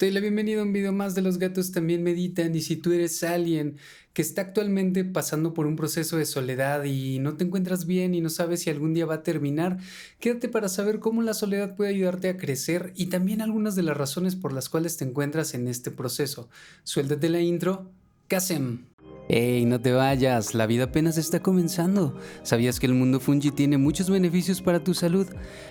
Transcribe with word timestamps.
Te 0.00 0.06
doy 0.06 0.14
la 0.14 0.20
bienvenida 0.20 0.60
a 0.60 0.64
un 0.64 0.72
video 0.72 0.94
más 0.94 1.14
de 1.14 1.20
Los 1.20 1.36
gatos 1.36 1.72
también 1.72 2.02
meditan 2.02 2.54
y 2.54 2.62
si 2.62 2.76
tú 2.76 2.90
eres 2.92 3.22
alguien 3.22 3.76
que 4.14 4.22
está 4.22 4.40
actualmente 4.40 5.04
pasando 5.04 5.52
por 5.52 5.66
un 5.66 5.76
proceso 5.76 6.16
de 6.16 6.24
soledad 6.24 6.84
y 6.84 7.18
no 7.18 7.36
te 7.36 7.44
encuentras 7.44 7.84
bien 7.84 8.14
y 8.14 8.22
no 8.22 8.30
sabes 8.30 8.62
si 8.62 8.70
algún 8.70 8.94
día 8.94 9.04
va 9.04 9.16
a 9.16 9.22
terminar, 9.22 9.76
quédate 10.18 10.48
para 10.48 10.70
saber 10.70 11.00
cómo 11.00 11.20
la 11.20 11.34
soledad 11.34 11.76
puede 11.76 11.90
ayudarte 11.90 12.30
a 12.30 12.38
crecer 12.38 12.94
y 12.96 13.08
también 13.08 13.42
algunas 13.42 13.76
de 13.76 13.82
las 13.82 13.94
razones 13.94 14.36
por 14.36 14.54
las 14.54 14.70
cuales 14.70 14.96
te 14.96 15.04
encuentras 15.04 15.52
en 15.52 15.68
este 15.68 15.90
proceso. 15.90 16.48
Suéltate 16.82 17.28
la 17.28 17.42
intro, 17.42 17.90
Kasem. 18.26 18.89
Hey, 19.32 19.64
no 19.64 19.80
te 19.80 19.92
vayas, 19.92 20.56
la 20.56 20.66
vida 20.66 20.86
apenas 20.86 21.16
está 21.16 21.38
comenzando. 21.38 22.16
¿Sabías 22.42 22.80
que 22.80 22.86
el 22.86 22.94
mundo 22.94 23.20
fungi 23.20 23.52
tiene 23.52 23.78
muchos 23.78 24.10
beneficios 24.10 24.60
para 24.60 24.82
tu 24.82 24.92
salud? 24.92 25.28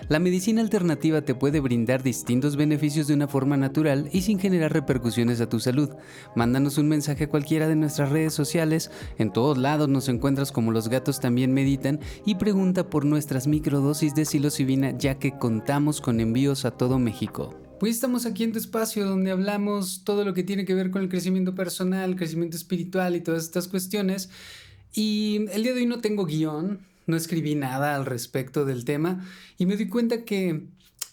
La 0.08 0.18
medicina 0.18 0.62
alternativa 0.62 1.20
te 1.20 1.34
puede 1.34 1.60
brindar 1.60 2.02
distintos 2.02 2.56
beneficios 2.56 3.06
de 3.06 3.12
una 3.12 3.28
forma 3.28 3.58
natural 3.58 4.08
y 4.12 4.22
sin 4.22 4.38
generar 4.38 4.72
repercusiones 4.72 5.42
a 5.42 5.48
tu 5.50 5.60
salud. 5.60 5.90
Mándanos 6.34 6.78
un 6.78 6.88
mensaje 6.88 7.24
a 7.24 7.28
cualquiera 7.28 7.68
de 7.68 7.76
nuestras 7.76 8.08
redes 8.08 8.32
sociales, 8.32 8.90
en 9.18 9.30
todos 9.30 9.58
lados 9.58 9.90
nos 9.90 10.08
encuentras 10.08 10.52
como 10.52 10.72
los 10.72 10.88
gatos 10.88 11.20
también 11.20 11.52
meditan 11.52 12.00
y 12.24 12.36
pregunta 12.36 12.88
por 12.88 13.04
nuestras 13.04 13.46
microdosis 13.46 14.14
de 14.14 14.24
psilocibina 14.24 14.96
ya 14.96 15.18
que 15.18 15.36
contamos 15.36 16.00
con 16.00 16.20
envíos 16.20 16.64
a 16.64 16.70
todo 16.70 16.98
México. 16.98 17.69
Pues 17.80 17.94
estamos 17.94 18.26
aquí 18.26 18.44
en 18.44 18.52
tu 18.52 18.58
espacio 18.58 19.06
donde 19.06 19.30
hablamos 19.30 20.04
todo 20.04 20.22
lo 20.26 20.34
que 20.34 20.42
tiene 20.42 20.66
que 20.66 20.74
ver 20.74 20.90
con 20.90 21.00
el 21.00 21.08
crecimiento 21.08 21.54
personal, 21.54 22.14
crecimiento 22.14 22.58
espiritual 22.58 23.16
y 23.16 23.22
todas 23.22 23.44
estas 23.44 23.68
cuestiones. 23.68 24.28
Y 24.92 25.46
el 25.50 25.62
día 25.62 25.72
de 25.72 25.80
hoy 25.80 25.86
no 25.86 26.02
tengo 26.02 26.26
guion, 26.26 26.80
no 27.06 27.16
escribí 27.16 27.54
nada 27.54 27.96
al 27.96 28.04
respecto 28.04 28.66
del 28.66 28.84
tema 28.84 29.26
y 29.56 29.64
me 29.64 29.78
di 29.78 29.88
cuenta 29.88 30.26
que 30.26 30.66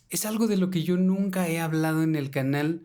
es 0.09 0.25
algo 0.25 0.47
de 0.47 0.57
lo 0.57 0.69
que 0.69 0.83
yo 0.83 0.97
nunca 0.97 1.47
he 1.47 1.61
hablado 1.61 2.03
en 2.03 2.17
el 2.17 2.31
canal. 2.31 2.81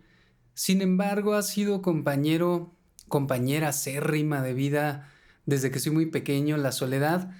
Sin 0.54 0.80
embargo, 0.80 1.34
ha 1.34 1.42
sido 1.42 1.82
compañero, 1.82 2.72
compañera 3.08 3.70
acérrima 3.70 4.42
de 4.42 4.54
vida 4.54 5.10
desde 5.44 5.72
que 5.72 5.80
soy 5.80 5.90
muy 5.90 6.06
pequeño, 6.06 6.56
la 6.56 6.70
soledad. 6.70 7.32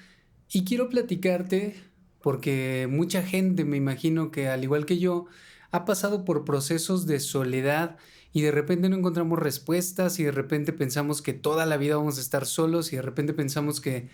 Y 0.53 0.64
quiero 0.64 0.88
platicarte 0.88 1.77
porque 2.20 2.88
mucha 2.91 3.22
gente, 3.22 3.64
me 3.64 3.77
imagino 3.77 4.33
que 4.33 4.48
al 4.48 4.64
igual 4.64 4.86
que 4.86 4.98
yo, 4.98 5.28
ha 5.73 5.84
pasado 5.84 6.25
por 6.25 6.45
procesos 6.45 7.06
de 7.06 7.19
soledad 7.19 7.97
y 8.33 8.42
de 8.42 8.51
repente 8.51 8.89
no 8.89 8.97
encontramos 8.97 9.39
respuestas 9.39 10.19
y 10.19 10.25
de 10.25 10.31
repente 10.31 10.73
pensamos 10.73 11.23
que 11.23 11.33
toda 11.33 11.67
la 11.67 11.77
vida 11.77 11.97
vamos 11.97 12.19
a 12.19 12.20
estar 12.20 12.47
solos 12.47 12.92
y 12.92 12.97
de 12.97 13.03
repente 13.03 13.33
pensamos 13.33 13.81
que 13.81 14.09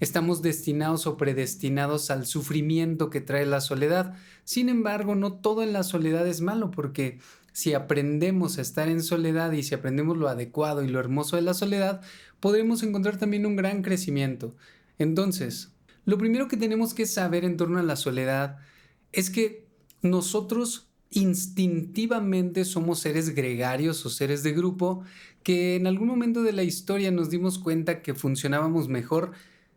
estamos 0.00 0.42
destinados 0.42 1.06
o 1.06 1.16
predestinados 1.16 2.10
al 2.10 2.26
sufrimiento 2.26 3.10
que 3.10 3.20
trae 3.20 3.44
la 3.46 3.60
soledad. 3.60 4.14
Sin 4.44 4.68
embargo, 4.68 5.14
no 5.14 5.34
todo 5.34 5.62
en 5.62 5.72
la 5.72 5.82
soledad 5.82 6.26
es 6.26 6.40
malo 6.40 6.70
porque 6.70 7.18
si 7.52 7.74
aprendemos 7.74 8.58
a 8.58 8.62
estar 8.62 8.88
en 8.88 9.02
soledad 9.02 9.52
y 9.52 9.62
si 9.62 9.74
aprendemos 9.74 10.16
lo 10.16 10.28
adecuado 10.28 10.82
y 10.82 10.88
lo 10.88 10.98
hermoso 10.98 11.36
de 11.36 11.42
la 11.42 11.54
soledad, 11.54 12.02
podremos 12.40 12.82
encontrar 12.82 13.16
también 13.16 13.46
un 13.46 13.56
gran 13.56 13.82
crecimiento. 13.82 14.54
Entonces, 14.98 15.70
lo 16.04 16.18
primero 16.18 16.48
que 16.48 16.56
tenemos 16.56 16.94
que 16.94 17.06
saber 17.06 17.44
en 17.44 17.56
torno 17.56 17.78
a 17.78 17.84
la 17.84 17.96
soledad 17.96 18.58
es 19.12 19.30
que 19.30 19.63
nosotros 20.04 20.88
instintivamente 21.10 22.64
somos 22.64 23.00
seres 23.00 23.34
gregarios 23.34 24.04
o 24.04 24.10
seres 24.10 24.42
de 24.42 24.52
grupo 24.52 25.02
que 25.42 25.76
en 25.76 25.86
algún 25.86 26.08
momento 26.08 26.42
de 26.42 26.52
la 26.52 26.62
historia 26.62 27.10
nos 27.10 27.30
dimos 27.30 27.58
cuenta 27.58 28.02
que 28.02 28.14
funcionábamos 28.14 28.88
mejor 28.88 29.32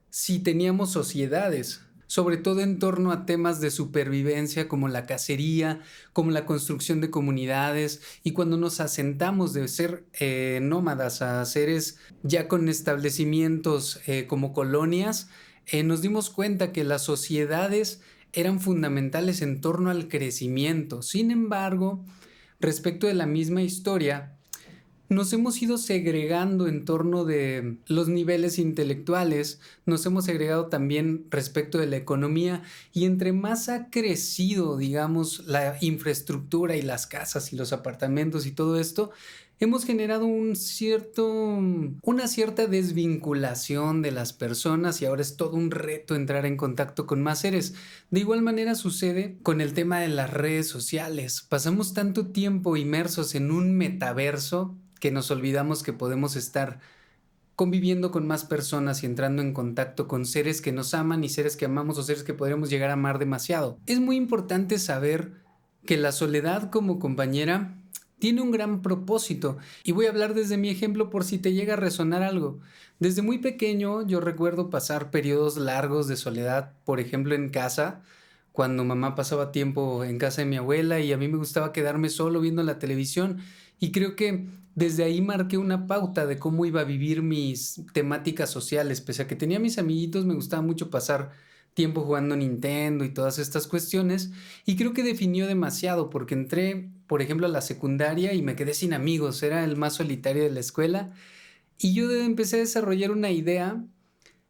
si 0.09 0.39
teníamos 0.39 0.91
sociedades, 0.91 1.81
sobre 2.07 2.37
todo 2.37 2.61
en 2.61 2.79
torno 2.79 3.11
a 3.11 3.25
temas 3.25 3.61
de 3.61 3.69
supervivencia 3.69 4.67
como 4.67 4.87
la 4.87 5.05
cacería, 5.05 5.81
como 6.13 6.31
la 6.31 6.45
construcción 6.45 7.01
de 7.01 7.09
comunidades 7.09 8.01
y 8.23 8.31
cuando 8.31 8.57
nos 8.57 8.79
asentamos 8.79 9.53
de 9.53 9.67
ser 9.67 10.05
eh, 10.19 10.59
nómadas 10.61 11.21
a 11.21 11.45
seres 11.45 11.99
ya 12.23 12.47
con 12.47 12.67
establecimientos 12.69 14.01
eh, 14.07 14.25
como 14.27 14.53
colonias, 14.53 15.29
eh, 15.67 15.83
nos 15.83 16.01
dimos 16.01 16.29
cuenta 16.29 16.71
que 16.71 16.83
las 16.83 17.03
sociedades 17.03 18.01
eran 18.37 18.59
fundamentales 18.59 19.41
en 19.41 19.61
torno 19.61 19.89
al 19.89 20.07
crecimiento. 20.07 21.01
Sin 21.01 21.31
embargo, 21.31 22.05
respecto 22.59 23.07
de 23.07 23.15
la 23.15 23.25
misma 23.25 23.63
historia, 23.63 24.37
nos 25.09 25.33
hemos 25.33 25.59
ido 25.61 25.77
segregando 25.77 26.67
en 26.67 26.85
torno 26.85 27.25
de 27.25 27.77
los 27.87 28.09
niveles 28.09 28.59
intelectuales, 28.59 29.59
nos 29.85 30.05
hemos 30.05 30.25
segregado 30.25 30.67
también 30.67 31.25
respecto 31.31 31.79
de 31.79 31.87
la 31.87 31.95
economía 31.95 32.61
y 32.93 33.05
entre 33.05 33.31
más 33.31 33.69
ha 33.69 33.89
crecido, 33.89 34.77
digamos, 34.77 35.47
la 35.47 35.77
infraestructura 35.81 36.75
y 36.75 36.83
las 36.83 37.07
casas 37.07 37.53
y 37.53 37.55
los 37.55 37.73
apartamentos 37.73 38.45
y 38.45 38.51
todo 38.51 38.79
esto, 38.79 39.11
hemos 39.59 39.85
generado 39.85 40.25
un 40.25 40.55
cierto, 40.55 41.27
una 42.01 42.27
cierta 42.27 42.67
desvinculación 42.67 44.01
de 44.01 44.11
las 44.11 44.33
personas 44.33 45.01
y 45.01 45.05
ahora 45.05 45.21
es 45.21 45.35
todo 45.35 45.55
un 45.55 45.71
reto 45.71 46.15
entrar 46.15 46.45
en 46.45 46.57
contacto 46.57 47.05
con 47.07 47.21
más 47.21 47.39
seres. 47.39 47.73
De 48.11 48.19
igual 48.19 48.41
manera 48.41 48.75
sucede 48.75 49.37
con 49.43 49.61
el 49.61 49.73
tema 49.73 49.99
de 49.99 50.09
las 50.09 50.31
redes 50.31 50.67
sociales. 50.67 51.45
Pasamos 51.47 51.93
tanto 51.93 52.27
tiempo 52.27 52.77
inmersos 52.77 53.35
en 53.35 53.51
un 53.51 53.75
metaverso 53.75 54.75
que 54.99 55.11
nos 55.11 55.31
olvidamos 55.31 55.83
que 55.83 55.93
podemos 55.93 56.35
estar 56.35 56.79
conviviendo 57.55 58.11
con 58.11 58.27
más 58.27 58.45
personas 58.45 59.01
y 59.01 59.07
entrando 59.07 59.41
en 59.41 59.51
contacto 59.51 60.07
con 60.07 60.25
seres 60.25 60.61
que 60.61 60.71
nos 60.71 60.93
aman 60.93 61.23
y 61.23 61.29
seres 61.29 61.57
que 61.57 61.65
amamos 61.65 61.97
o 61.97 62.03
seres 62.03 62.23
que 62.23 62.35
podríamos 62.35 62.69
llegar 62.69 62.91
a 62.91 62.93
amar 62.93 63.17
demasiado. 63.17 63.79
Es 63.87 63.99
muy 63.99 64.15
importante 64.15 64.77
saber 64.77 65.33
que 65.83 65.97
la 65.97 66.11
soledad 66.11 66.69
como 66.69 66.99
compañera 66.99 67.75
tiene 68.19 68.41
un 68.41 68.51
gran 68.51 68.81
propósito 68.81 69.57
y 69.83 69.91
voy 69.91 70.07
a 70.07 70.09
hablar 70.09 70.33
desde 70.33 70.57
mi 70.57 70.69
ejemplo 70.69 71.09
por 71.09 71.23
si 71.23 71.37
te 71.37 71.53
llega 71.53 71.73
a 71.73 71.77
resonar 71.77 72.23
algo. 72.23 72.59
Desde 72.99 73.21
muy 73.21 73.37
pequeño 73.37 74.05
yo 74.07 74.19
recuerdo 74.19 74.69
pasar 74.69 75.11
periodos 75.11 75.57
largos 75.57 76.07
de 76.07 76.17
soledad, 76.17 76.73
por 76.83 76.99
ejemplo 76.99 77.35
en 77.35 77.49
casa, 77.49 78.01
cuando 78.51 78.83
mamá 78.83 79.15
pasaba 79.15 79.51
tiempo 79.51 80.03
en 80.03 80.17
casa 80.17 80.41
de 80.41 80.47
mi 80.47 80.57
abuela 80.57 80.99
y 80.99 81.13
a 81.13 81.17
mí 81.17 81.27
me 81.27 81.37
gustaba 81.37 81.73
quedarme 81.73 82.09
solo 82.09 82.41
viendo 82.41 82.63
la 82.63 82.79
televisión 82.79 83.37
y 83.79 83.91
creo 83.91 84.15
que 84.15 84.47
desde 84.73 85.03
ahí 85.03 85.21
marqué 85.21 85.57
una 85.57 85.87
pauta 85.87 86.25
de 86.25 86.39
cómo 86.39 86.65
iba 86.65 86.81
a 86.81 86.83
vivir 86.83 87.21
mis 87.21 87.81
temáticas 87.93 88.49
sociales, 88.49 89.01
pese 89.01 89.23
a 89.23 89.27
que 89.27 89.35
tenía 89.35 89.59
mis 89.59 89.77
amiguitos, 89.77 90.25
me 90.25 90.33
gustaba 90.33 90.61
mucho 90.61 90.89
pasar 90.89 91.31
tiempo 91.77 92.01
jugando 92.01 92.35
Nintendo 92.35 93.05
y 93.05 93.09
todas 93.09 93.37
estas 93.37 93.67
cuestiones. 93.67 94.31
Y 94.65 94.77
creo 94.77 94.93
que 94.93 95.03
definió 95.03 95.45
demasiado 95.45 96.09
porque 96.09 96.33
entré, 96.33 96.89
por 97.05 97.21
ejemplo, 97.21 97.45
a 97.45 97.51
la 97.51 97.61
secundaria 97.61 98.33
y 98.33 98.41
me 98.41 98.55
quedé 98.55 98.73
sin 98.73 98.93
amigos, 98.93 99.43
era 99.43 99.63
el 99.63 99.77
más 99.77 99.93
solitario 99.93 100.41
de 100.41 100.49
la 100.49 100.59
escuela. 100.59 101.13
Y 101.77 101.93
yo 101.93 102.11
empecé 102.11 102.55
a 102.55 102.59
desarrollar 102.61 103.11
una 103.11 103.29
idea 103.29 103.79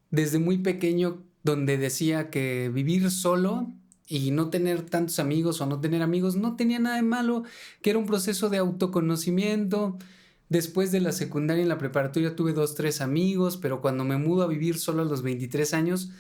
desde 0.10 0.40
muy 0.40 0.60
pequeño 0.60 1.22
donde 1.44 1.78
decía 1.78 2.30
que 2.30 2.72
vivir 2.74 3.12
solo 3.12 3.74
y 4.08 4.32
no 4.32 4.50
tener 4.50 4.84
tantos 4.84 5.20
amigos 5.20 5.60
o 5.60 5.66
no 5.66 5.82
tener 5.82 6.04
amigos 6.04 6.38
no 6.38 6.56
tenía 6.56 6.80
nada 6.80 6.96
de 6.96 7.02
malo, 7.02 7.44
que 7.82 7.90
era 7.90 8.00
un 8.00 8.06
proceso 8.06 8.48
de 8.48 8.60
autoconocimiento. 8.60 9.98
Después 10.48 10.94
de 10.94 11.02
la 11.02 11.12
secundaria 11.12 11.62
en 11.62 11.68
la 11.68 11.78
preparatoria 11.78 12.38
tuve 12.38 12.54
dos, 12.54 12.74
tres 12.74 13.02
amigos, 13.02 13.58
pero 13.58 13.82
cuando 13.82 14.06
me 14.06 14.16
mudo 14.16 14.44
a 14.44 14.48
vivir 14.48 14.78
solo 14.78 15.02
a 15.02 15.06
los 15.06 15.24
23 15.24 15.74
años, 15.74 16.12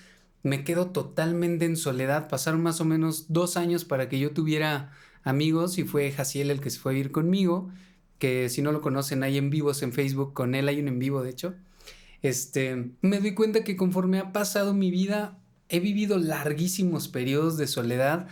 me 0.44 0.64
quedo 0.64 0.92
totalmente 0.92 1.66
en 1.66 1.78
soledad. 1.78 2.30
Pasaron 2.30 2.62
más 2.62 2.82
o 2.82 2.86
menos 2.86 3.26
dos 3.30 3.58
años 3.58 3.86
para 3.86 4.10
que 4.10 4.20
yo 4.20 4.32
tuviera 4.32 4.92
amigos 5.24 5.78
y 5.78 5.84
fue 5.84 6.12
Jaciel 6.12 6.52
el 6.52 6.62
que 6.62 6.70
se 6.70 6.80
fue 6.80 6.94
a 6.94 6.98
ir 6.98 7.12
conmigo, 7.12 7.70
que 8.20 8.50
si 8.50 8.62
no 8.62 8.72
lo 8.72 8.82
conocen 8.82 9.24
hay 9.24 9.38
en 9.38 9.50
vivos 9.50 9.82
en 9.84 9.94
Facebook, 9.94 10.34
con 10.34 10.56
él 10.56 10.68
hay 10.68 10.80
un 10.80 10.88
en 10.88 11.00
vivo 11.00 11.22
de 11.22 11.32
hecho. 11.32 11.56
Este, 12.22 12.92
me 13.02 13.20
doy 13.20 13.36
cuenta 13.36 13.64
que 13.64 13.76
conforme 13.76 14.20
ha 14.20 14.32
pasado 14.32 14.74
mi 14.74 14.90
vida, 14.90 15.38
he 15.70 15.80
vivido 15.80 16.18
larguísimos 16.18 17.08
periodos 17.08 17.58
de 17.58 17.68
soledad 17.68 18.28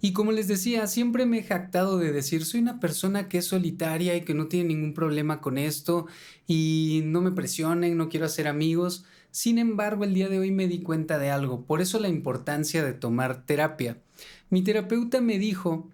y 0.00 0.12
como 0.12 0.30
les 0.30 0.46
decía, 0.46 0.86
siempre 0.86 1.26
me 1.26 1.38
he 1.38 1.42
jactado 1.42 1.98
de 1.98 2.12
decir, 2.12 2.44
soy 2.44 2.60
una 2.60 2.78
persona 2.78 3.28
que 3.28 3.38
es 3.38 3.46
solitaria 3.46 4.14
y 4.14 4.20
que 4.20 4.32
no 4.32 4.46
tiene 4.46 4.68
ningún 4.68 4.94
problema 4.94 5.40
con 5.40 5.58
esto 5.58 6.06
y 6.46 7.02
no 7.04 7.20
me 7.20 7.32
presionen, 7.32 7.96
no 7.96 8.08
quiero 8.08 8.26
hacer 8.26 8.46
amigos. 8.46 9.04
Sin 9.30 9.58
embargo, 9.58 10.04
el 10.04 10.14
día 10.14 10.28
de 10.28 10.38
hoy 10.38 10.50
me 10.50 10.68
di 10.68 10.80
cuenta 10.80 11.18
de 11.18 11.30
algo, 11.30 11.64
por 11.64 11.80
eso 11.80 11.98
la 12.00 12.08
importancia 12.08 12.84
de 12.84 12.92
tomar 12.92 13.44
terapia. 13.44 13.98
Mi 14.50 14.62
terapeuta 14.62 15.20
me 15.20 15.38
dijo 15.38 15.88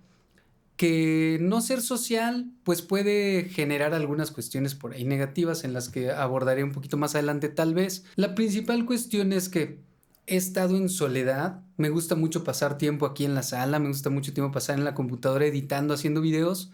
que 0.76 1.38
no 1.40 1.60
ser 1.60 1.80
social 1.80 2.50
pues 2.64 2.82
puede 2.82 3.48
generar 3.48 3.94
algunas 3.94 4.30
cuestiones 4.30 4.74
por 4.74 4.92
ahí 4.92 5.04
negativas 5.04 5.64
en 5.64 5.72
las 5.72 5.88
que 5.88 6.10
abordaré 6.10 6.64
un 6.64 6.72
poquito 6.72 6.96
más 6.96 7.14
adelante 7.14 7.48
tal 7.48 7.74
vez. 7.74 8.04
La 8.16 8.34
principal 8.34 8.84
cuestión 8.84 9.32
es 9.32 9.48
que 9.48 9.78
he 10.26 10.36
estado 10.36 10.76
en 10.76 10.88
soledad, 10.88 11.60
me 11.76 11.90
gusta 11.90 12.14
mucho 12.14 12.44
pasar 12.44 12.78
tiempo 12.78 13.06
aquí 13.06 13.24
en 13.24 13.34
la 13.34 13.42
sala, 13.42 13.78
me 13.78 13.88
gusta 13.88 14.10
mucho 14.10 14.32
tiempo 14.32 14.52
pasar 14.52 14.78
en 14.78 14.84
la 14.84 14.94
computadora 14.94 15.46
editando, 15.46 15.94
haciendo 15.94 16.20
videos, 16.20 16.72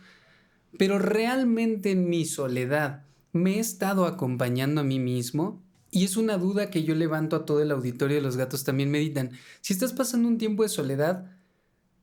pero 0.78 0.98
realmente 0.98 1.90
en 1.90 2.08
mi 2.08 2.24
soledad 2.24 3.02
me 3.32 3.56
he 3.56 3.58
estado 3.58 4.06
acompañando 4.06 4.80
a 4.80 4.84
mí 4.84 4.98
mismo 4.98 5.60
y 5.90 6.04
es 6.04 6.16
una 6.16 6.38
duda 6.38 6.70
que 6.70 6.84
yo 6.84 6.94
levanto 6.94 7.36
a 7.36 7.44
todo 7.44 7.62
el 7.62 7.70
auditorio 7.70 8.16
de 8.16 8.22
los 8.22 8.36
gatos 8.36 8.64
también 8.64 8.90
meditan. 8.90 9.30
Si 9.60 9.72
estás 9.72 9.92
pasando 9.92 10.28
un 10.28 10.38
tiempo 10.38 10.62
de 10.62 10.68
soledad, 10.68 11.26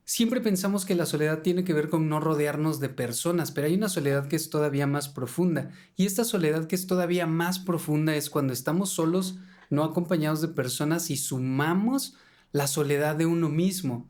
Siempre 0.10 0.40
pensamos 0.40 0.86
que 0.86 0.96
la 0.96 1.06
soledad 1.06 1.42
tiene 1.42 1.66
que 1.66 1.74
ver 1.74 1.90
con 1.90 2.08
no 2.08 2.22
rodearnos 2.22 2.80
de 2.80 2.88
personas, 2.88 3.52
pero 3.52 3.68
hay 3.68 3.74
una 3.74 3.90
soledad 3.90 4.30
que 4.30 4.38
es 4.38 4.50
todavía 4.50 4.88
más 4.88 5.10
profunda. 5.10 5.72
Y 5.98 6.06
esta 6.06 6.24
soledad 6.24 6.66
que 6.68 6.76
es 6.76 6.88
todavía 6.88 7.28
más 7.28 7.60
profunda 7.60 8.16
es 8.16 8.30
cuando 8.30 8.54
estamos 8.54 8.90
solos, 8.90 9.38
no 9.70 9.84
acompañados 9.84 10.40
de 10.40 10.48
personas 10.48 11.10
y 11.10 11.18
sumamos 11.18 12.16
la 12.54 12.68
soledad 12.68 13.18
de 13.18 13.26
uno 13.26 13.50
mismo. 13.50 14.10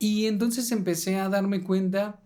Y 0.00 0.26
entonces 0.26 0.72
empecé 0.72 1.20
a 1.20 1.28
darme 1.28 1.62
cuenta 1.62 2.18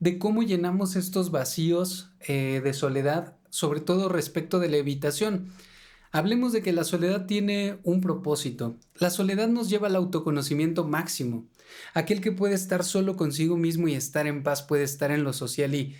de 0.00 0.18
cómo 0.18 0.42
llenamos 0.42 0.96
estos 0.96 1.30
vacíos 1.30 2.14
eh, 2.20 2.62
de 2.64 2.72
soledad, 2.72 3.36
sobre 3.50 3.80
todo 3.80 4.08
respecto 4.08 4.60
de 4.60 4.70
la 4.70 4.78
evitación. 4.78 5.52
Hablemos 6.14 6.52
de 6.52 6.60
que 6.60 6.74
la 6.74 6.84
soledad 6.84 7.24
tiene 7.24 7.78
un 7.84 8.02
propósito. 8.02 8.76
La 8.96 9.08
soledad 9.08 9.48
nos 9.48 9.70
lleva 9.70 9.86
al 9.86 9.96
autoconocimiento 9.96 10.84
máximo. 10.84 11.46
Aquel 11.94 12.20
que 12.20 12.32
puede 12.32 12.54
estar 12.54 12.84
solo 12.84 13.16
consigo 13.16 13.56
mismo 13.56 13.88
y 13.88 13.94
estar 13.94 14.26
en 14.26 14.42
paz 14.42 14.62
puede 14.62 14.82
estar 14.82 15.10
en 15.10 15.24
lo 15.24 15.32
social 15.32 15.74
y 15.74 15.96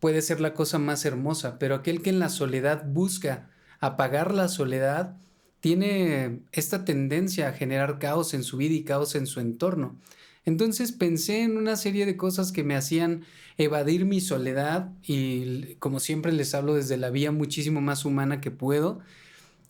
puede 0.00 0.22
ser 0.22 0.40
la 0.40 0.54
cosa 0.54 0.78
más 0.78 1.04
hermosa, 1.04 1.58
pero 1.58 1.74
aquel 1.74 2.00
que 2.00 2.08
en 2.08 2.18
la 2.18 2.30
soledad 2.30 2.86
busca 2.86 3.50
apagar 3.78 4.32
la 4.32 4.48
soledad 4.48 5.18
tiene 5.60 6.40
esta 6.52 6.86
tendencia 6.86 7.48
a 7.48 7.52
generar 7.52 7.98
caos 7.98 8.32
en 8.32 8.44
su 8.44 8.56
vida 8.56 8.74
y 8.74 8.84
caos 8.84 9.14
en 9.14 9.26
su 9.26 9.38
entorno. 9.38 9.98
Entonces 10.46 10.92
pensé 10.92 11.42
en 11.42 11.58
una 11.58 11.76
serie 11.76 12.06
de 12.06 12.16
cosas 12.16 12.52
que 12.52 12.64
me 12.64 12.74
hacían 12.74 13.24
evadir 13.58 14.06
mi 14.06 14.22
soledad 14.22 14.90
y 15.04 15.74
como 15.74 16.00
siempre 16.00 16.32
les 16.32 16.54
hablo 16.54 16.74
desde 16.74 16.96
la 16.96 17.10
vía 17.10 17.32
muchísimo 17.32 17.82
más 17.82 18.06
humana 18.06 18.40
que 18.40 18.50
puedo 18.50 19.00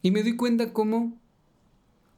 y 0.02 0.10
me 0.10 0.22
doy 0.22 0.36
cuenta 0.36 0.72
cómo 0.72 1.18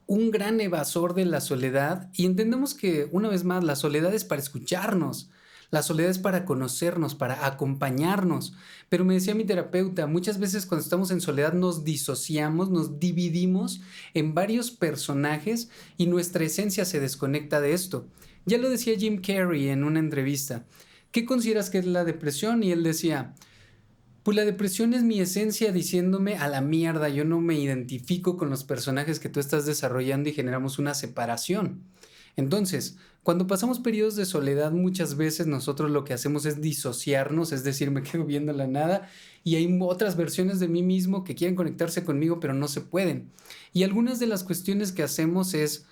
un 0.07 0.31
gran 0.31 0.59
evasor 0.59 1.13
de 1.13 1.25
la 1.25 1.41
soledad 1.41 2.09
y 2.13 2.25
entendemos 2.25 2.73
que 2.73 3.07
una 3.11 3.29
vez 3.29 3.43
más 3.43 3.63
la 3.63 3.75
soledad 3.75 4.13
es 4.13 4.25
para 4.25 4.41
escucharnos, 4.41 5.29
la 5.71 5.81
soledad 5.81 6.11
es 6.11 6.19
para 6.19 6.45
conocernos, 6.45 7.15
para 7.15 7.45
acompañarnos. 7.45 8.53
Pero 8.87 9.03
me 9.03 9.15
decía 9.15 9.35
mi 9.35 9.45
terapeuta, 9.45 10.07
muchas 10.07 10.39
veces 10.39 10.65
cuando 10.65 10.83
estamos 10.83 11.11
en 11.11 11.21
soledad 11.21 11.53
nos 11.53 11.83
disociamos, 11.83 12.69
nos 12.69 12.99
dividimos 12.99 13.81
en 14.13 14.33
varios 14.33 14.71
personajes 14.71 15.69
y 15.97 16.05
nuestra 16.05 16.45
esencia 16.45 16.85
se 16.85 16.99
desconecta 16.99 17.61
de 17.61 17.73
esto. 17.73 18.07
Ya 18.45 18.57
lo 18.57 18.69
decía 18.69 18.97
Jim 18.97 19.21
Carrey 19.21 19.69
en 19.69 19.83
una 19.83 19.99
entrevista. 19.99 20.65
¿Qué 21.11 21.25
consideras 21.25 21.69
que 21.69 21.79
es 21.79 21.85
la 21.85 22.03
depresión? 22.03 22.61
Y 22.61 22.71
él 22.71 22.83
decía, 22.83 23.33
pues 24.25 24.35
la 24.35 24.43
depresión 24.43 24.95
es 24.95 25.03
mi 25.03 25.19
esencia 25.19 25.71
diciéndome 25.71 26.37
a 26.37 26.47
la 26.47 26.59
mierda, 26.59 27.09
yo 27.09 27.23
no 27.25 27.41
me 27.41 27.59
identifico 27.59 28.37
con 28.37 28.49
los 28.49 28.63
personajes 28.63 29.19
que 29.19 29.29
tú 29.29 29.39
estás 29.39 29.67
desarrollando 29.67 30.27
y 30.27 30.33
generamos 30.33 30.79
una 30.79 30.95
separación. 30.95 31.83
Entonces, 32.35 32.97
cuando 33.21 33.45
pasamos 33.45 33.77
periodos 33.77 34.15
de 34.15 34.25
soledad, 34.25 34.71
muchas 34.71 35.15
veces 35.15 35.45
nosotros 35.45 35.91
lo 35.91 36.03
que 36.03 36.15
hacemos 36.15 36.47
es 36.47 36.59
disociarnos, 36.59 37.51
es 37.51 37.63
decir, 37.63 37.91
me 37.91 38.01
quedo 38.03 38.25
viendo 38.25 38.51
la 38.51 38.65
nada 38.65 39.07
y 39.43 39.57
hay 39.57 39.77
otras 39.79 40.17
versiones 40.17 40.59
de 40.59 40.69
mí 40.69 40.81
mismo 40.81 41.23
que 41.23 41.35
quieren 41.35 41.55
conectarse 41.55 42.03
conmigo, 42.03 42.39
pero 42.39 42.55
no 42.55 42.67
se 42.67 42.81
pueden. 42.81 43.29
Y 43.73 43.83
algunas 43.83 44.17
de 44.17 44.25
las 44.25 44.43
cuestiones 44.43 44.91
que 44.91 45.03
hacemos 45.03 45.53
es 45.53 45.85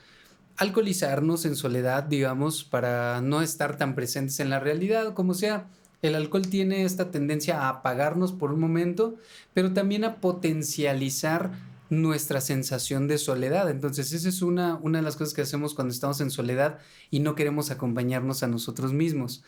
alcoholizarnos 0.58 1.46
en 1.46 1.56
soledad, 1.56 2.06
digamos, 2.06 2.64
para 2.64 3.22
no 3.22 3.44
estar 3.44 3.78
tan 3.78 3.94
presentes 3.94 4.40
en 4.40 4.50
la 4.50 4.60
realidad, 4.60 5.14
como 5.14 5.36
sea 5.36 5.70
el 6.04 6.16
alcohol 6.16 6.48
tiene 6.48 6.84
esta 6.84 7.12
tendencia 7.12 7.62
a 7.62 7.70
apagarnos 7.70 8.34
por 8.34 8.52
un 8.52 8.60
momento, 8.60 9.16
pero 9.54 9.74
también 9.74 10.04
a 10.04 10.18
potencializar 10.18 11.52
nuestra 11.90 12.42
sensación 12.42 13.08
de 13.08 13.18
soledad. 13.18 13.70
Entonces, 13.70 14.12
esa 14.12 14.28
es 14.28 14.42
una, 14.42 14.76
una 14.76 15.00
de 15.00 15.04
las 15.04 15.16
cosas 15.16 15.34
que 15.34 15.42
hacemos 15.42 15.74
cuando 15.74 15.94
estamos 15.94 16.20
en 16.20 16.30
soledad 16.30 16.80
y 17.10 17.22
no 17.22 17.36
queremos 17.36 17.72
acompañarnos 17.72 18.44
a 18.44 18.48
nosotros 18.48 18.92
mismos. 18.92 19.44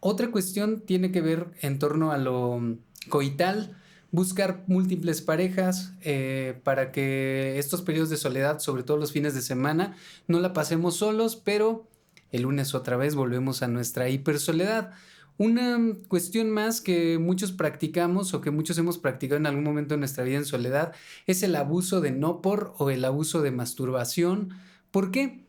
Otra 0.00 0.30
cuestión 0.30 0.80
tiene 0.80 1.10
que 1.12 1.22
ver 1.22 1.48
en 1.62 1.78
torno 1.78 2.12
a 2.12 2.18
lo 2.18 2.60
coital, 3.08 3.74
buscar 4.10 4.64
múltiples 4.66 5.22
parejas 5.22 5.94
eh, 6.02 6.60
para 6.62 6.92
que 6.92 7.58
estos 7.58 7.80
periodos 7.80 8.10
de 8.10 8.18
soledad, 8.18 8.58
sobre 8.58 8.82
todo 8.82 8.98
los 8.98 9.12
fines 9.12 9.34
de 9.34 9.40
semana, 9.40 9.96
no 10.28 10.40
la 10.40 10.52
pasemos 10.52 10.96
solos, 10.96 11.36
pero 11.36 11.88
el 12.32 12.42
lunes 12.42 12.74
otra 12.74 12.98
vez 12.98 13.14
volvemos 13.14 13.62
a 13.62 13.68
nuestra 13.68 14.10
hipersoledad. 14.10 14.92
Una 15.38 15.78
cuestión 16.08 16.50
más 16.50 16.80
que 16.80 17.18
muchos 17.18 17.52
practicamos 17.52 18.32
o 18.32 18.40
que 18.40 18.50
muchos 18.50 18.78
hemos 18.78 18.96
practicado 18.96 19.38
en 19.38 19.46
algún 19.46 19.64
momento 19.64 19.94
de 19.94 19.98
nuestra 19.98 20.24
vida 20.24 20.38
en 20.38 20.46
soledad 20.46 20.92
es 21.26 21.42
el 21.42 21.56
abuso 21.56 22.00
de 22.00 22.10
no 22.10 22.40
por 22.40 22.74
o 22.78 22.88
el 22.88 23.04
abuso 23.04 23.42
de 23.42 23.50
masturbación. 23.50 24.54
¿Por 24.90 25.10
qué? 25.10 25.44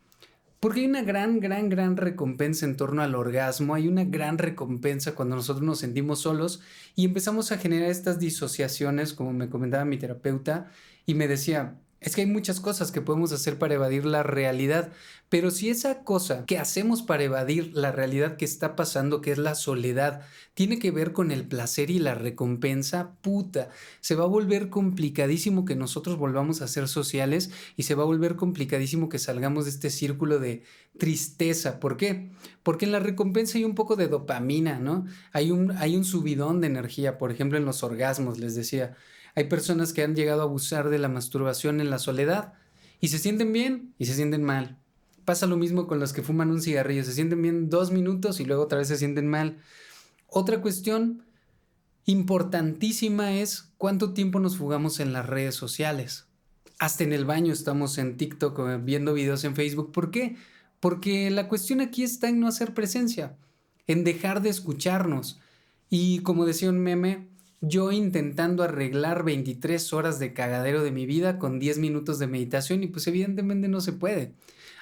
Porque 0.60 0.82
hay 0.82 0.88
una 0.88 1.04
gran, 1.04 1.40
gran, 1.40 1.70
gran 1.70 1.96
recompensa 1.96 2.66
en 2.66 2.76
torno 2.76 3.02
al 3.02 3.16
orgasmo, 3.16 3.76
hay 3.76 3.88
una 3.88 4.04
gran 4.04 4.38
recompensa 4.38 5.16
cuando 5.16 5.36
nosotros 5.36 5.66
nos 5.66 5.80
sentimos 5.80 6.20
solos 6.20 6.62
y 6.96 7.06
empezamos 7.06 7.52
a 7.52 7.58
generar 7.58 7.90
estas 7.90 8.20
disociaciones, 8.20 9.14
como 9.14 9.32
me 9.34 9.50
comentaba 9.50 9.86
mi 9.86 9.98
terapeuta, 9.98 10.72
y 11.06 11.14
me 11.14 11.28
decía, 11.28 11.80
es 12.00 12.16
que 12.16 12.22
hay 12.22 12.28
muchas 12.28 12.60
cosas 12.60 12.92
que 12.92 13.02
podemos 13.02 13.32
hacer 13.32 13.58
para 13.58 13.74
evadir 13.74 14.06
la 14.06 14.22
realidad, 14.22 14.92
pero 15.30 15.50
si 15.50 15.70
esa 15.70 16.04
cosa 16.04 16.46
que 16.46 16.60
hacemos 16.60 17.02
para 17.02 17.24
evadir 17.24 17.72
la 17.74 17.92
realidad 17.92 18.38
que 18.38 18.46
está 18.46 18.76
pasando, 18.76 19.20
que 19.20 19.32
es 19.32 19.38
la 19.40 19.56
soledad, 19.56 20.22
tiene 20.54 20.78
que 20.78 20.92
ver 20.92 21.12
con 21.12 21.32
el 21.32 21.48
placer 21.48 21.90
y 21.90 22.00
la 22.00 22.14
recompensa, 22.14 23.16
puta, 23.22 23.70
se 24.00 24.16
va 24.16 24.26
a 24.26 24.28
volver 24.28 24.70
complicadísimo 24.70 25.66
que 25.66 25.76
nosotros 25.76 26.18
volvamos 26.18 26.62
a 26.62 26.68
ser 26.68 26.88
sociales 26.88 27.50
y 27.76 27.84
se 27.84 27.96
va 27.96 28.04
a 28.04 28.08
volver 28.08 28.36
complicadísimo 28.36 29.10
que 29.10 29.20
salgamos 29.20 29.66
de 29.66 29.72
este 29.72 29.90
círculo 29.90 30.40
de 30.40 30.64
tristeza. 31.00 31.80
¿Por 31.80 31.98
qué? 31.98 32.30
Porque 32.62 32.86
en 32.86 32.92
la 32.92 33.00
recompensa 33.00 33.58
hay 33.58 33.64
un 33.64 33.76
poco 33.76 33.96
de 33.96 34.08
dopamina, 34.08 34.80
¿no? 34.80 35.06
Hay 35.34 35.52
un, 35.52 35.72
hay 35.72 35.96
un 35.96 36.06
subidón 36.06 36.62
de 36.62 36.68
energía, 36.68 37.18
por 37.18 37.32
ejemplo, 37.32 37.58
en 37.58 37.66
los 37.66 37.84
orgasmos, 37.84 38.38
les 38.38 38.56
decía. 38.56 38.96
Hay 39.38 39.44
personas 39.44 39.94
que 39.94 40.02
han 40.02 40.16
llegado 40.16 40.42
a 40.42 40.46
abusar 40.46 40.90
de 40.90 40.98
la 40.98 41.10
masturbación 41.10 41.80
en 41.80 41.92
la 41.92 42.00
soledad 42.00 42.54
y 43.00 43.10
se 43.10 43.20
sienten 43.20 43.54
bien 43.54 43.94
y 44.00 44.08
se 44.08 44.16
sienten 44.16 44.44
mal. 44.44 44.80
Pasa 45.26 45.46
lo 45.46 45.58
mismo 45.58 45.86
con 45.86 46.00
los 46.00 46.12
que 46.12 46.24
fuman 46.24 46.50
un 46.50 46.60
cigarrillo, 46.60 47.04
se 47.04 47.14
sienten 47.14 47.44
bien 47.44 47.70
dos 47.70 47.92
minutos 47.92 48.40
y 48.40 48.46
luego 48.46 48.64
otra 48.64 48.80
vez 48.80 48.88
se 48.88 48.98
sienten 48.98 49.28
mal. 49.28 49.60
Otra 50.26 50.60
cuestión 50.60 51.22
importantísima 52.06 53.34
es 53.34 53.70
cuánto 53.78 54.14
tiempo 54.14 54.40
nos 54.40 54.58
fugamos 54.58 55.00
en 55.00 55.14
las 55.14 55.28
redes 55.28 55.54
sociales. 55.54 56.26
Hasta 56.80 57.04
en 57.04 57.14
el 57.14 57.26
baño 57.26 57.54
estamos 57.54 58.00
en 58.00 58.18
TikTok 58.18 58.84
viendo 58.84 59.14
videos 59.14 59.44
en 59.44 59.56
Facebook. 59.56 59.92
¿Por 59.92 60.10
qué? 60.10 60.36
Porque 60.80 61.30
la 61.30 61.48
cuestión 61.48 61.80
aquí 61.80 62.02
está 62.02 62.28
en 62.28 62.40
no 62.40 62.48
hacer 62.48 62.74
presencia, 62.74 63.38
en 63.86 64.04
dejar 64.04 64.42
de 64.42 64.50
escucharnos. 64.50 65.40
Y 65.92 66.24
como 66.24 66.48
decía 66.48 66.72
un 66.72 66.80
meme, 66.80 67.37
yo 67.62 67.92
intentando 67.92 68.64
arreglar 68.64 69.24
23 69.24 69.94
horas 69.94 70.20
de 70.20 70.34
cagadero 70.34 70.84
de 70.84 70.92
mi 70.92 71.06
vida 71.06 71.40
con 71.40 71.60
10 71.60 71.80
minutos 71.80 72.20
de 72.20 72.28
meditación 72.28 72.84
y 72.84 72.88
pues 72.88 73.08
evidentemente 73.08 73.68
no 73.68 73.82
se 73.82 73.94
puede. 73.94 74.34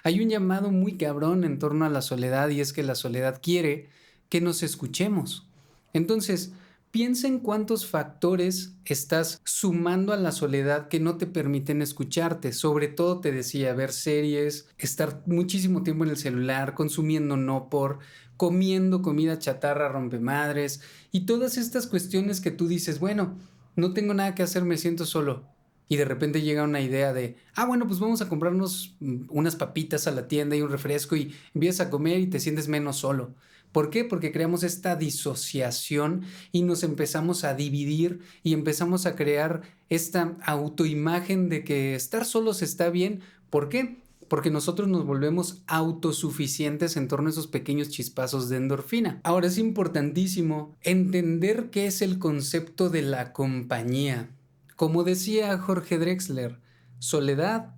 Hay 0.04 0.22
un 0.22 0.30
llamado 0.30 0.72
muy 0.72 0.98
cabrón 0.98 1.44
en 1.44 1.58
torno 1.58 1.86
a 1.86 1.90
la 1.90 2.02
soledad 2.02 2.50
y 2.50 2.60
es 2.60 2.74
que 2.74 2.84
la 2.84 2.96
soledad 2.96 3.40
quiere 3.42 3.90
que 4.30 4.42
nos 4.42 4.62
escuchemos. 4.62 5.48
Entonces, 5.94 6.52
piensa 6.96 7.28
en 7.28 7.40
cuántos 7.40 7.86
factores 7.86 8.78
estás 8.86 9.42
sumando 9.44 10.14
a 10.14 10.16
la 10.16 10.32
soledad 10.32 10.88
que 10.88 11.02
no 11.02 11.18
te 11.18 11.28
permiten 11.28 11.82
escucharte. 11.82 12.54
Sobre 12.54 12.88
todo 12.88 13.20
te 13.20 13.34
decía, 13.34 13.74
ver 13.74 13.92
series, 13.92 14.70
estar 14.78 15.22
muchísimo 15.26 15.84
tiempo 15.84 16.06
en 16.06 16.12
el 16.12 16.16
celular, 16.16 16.74
consumiendo 16.74 17.36
no 17.36 17.70
por, 17.70 18.00
comiendo 18.38 19.02
comida 19.02 19.38
chatarra, 19.38 19.90
rompemadres 19.90 20.80
y 21.12 21.26
todas 21.26 21.58
estas 21.58 21.86
cuestiones 21.86 22.40
que 22.40 22.52
tú 22.52 22.66
dices, 22.66 23.02
bueno, 23.02 23.38
no 23.76 23.92
tengo 23.92 24.14
nada 24.14 24.34
que 24.34 24.44
hacer, 24.44 24.64
me 24.64 24.78
siento 24.78 25.06
solo. 25.06 25.44
Y 25.90 25.98
de 25.98 26.06
repente 26.06 26.44
llega 26.44 26.64
una 26.64 26.80
idea 26.80 27.12
de, 27.12 27.36
ah, 27.56 27.66
bueno, 27.66 27.88
pues 27.88 28.00
vamos 28.00 28.22
a 28.22 28.30
comprarnos 28.30 28.96
mm, 29.02 29.26
unas 29.32 29.58
papitas 29.58 30.08
a 30.08 30.12
la 30.12 30.30
tienda 30.30 30.56
y 30.56 30.62
un 30.62 30.72
refresco 30.72 31.18
y 31.18 31.36
empiezas 31.54 31.88
a 31.88 31.90
comer 31.90 32.22
y 32.22 32.28
te 32.28 32.40
sientes 32.40 32.70
menos 32.70 32.96
solo. 32.96 33.36
¿Por 33.76 33.90
qué? 33.90 34.06
Porque 34.06 34.32
creamos 34.32 34.64
esta 34.64 34.96
disociación 34.96 36.22
y 36.54 36.64
nos 36.64 36.84
empezamos 36.84 37.44
a 37.44 37.56
dividir 37.56 38.22
y 38.42 38.54
empezamos 38.54 39.06
a 39.06 39.18
crear 39.18 39.64
esta 39.90 40.38
autoimagen 40.46 41.50
de 41.50 41.66
que 41.66 41.94
estar 41.94 42.24
solos 42.24 42.62
está 42.62 42.90
bien. 42.90 43.20
¿Por 43.50 43.68
qué? 43.68 43.98
porque 44.30 44.50
nosotros 44.50 44.88
nos 44.88 45.06
volvemos 45.06 45.62
autosuficientes 45.68 46.96
en 46.96 47.10
torno 47.10 47.28
a 47.28 47.32
esos 47.32 47.48
pequeños 47.48 47.90
chispazos 47.90 48.48
de 48.48 48.56
endorfina. 48.56 49.20
Ahora 49.24 49.48
es 49.48 49.58
importantísimo 49.58 50.74
entender 50.82 51.70
qué 51.70 51.88
es 51.88 52.02
el 52.02 52.18
concepto 52.18 52.90
de 52.90 53.02
la 53.02 53.34
compañía. 53.34 54.30
Como 54.78 55.04
decía 55.04 55.58
Jorge 55.58 55.98
Drexler, 55.98 56.62
soledad, 57.00 57.76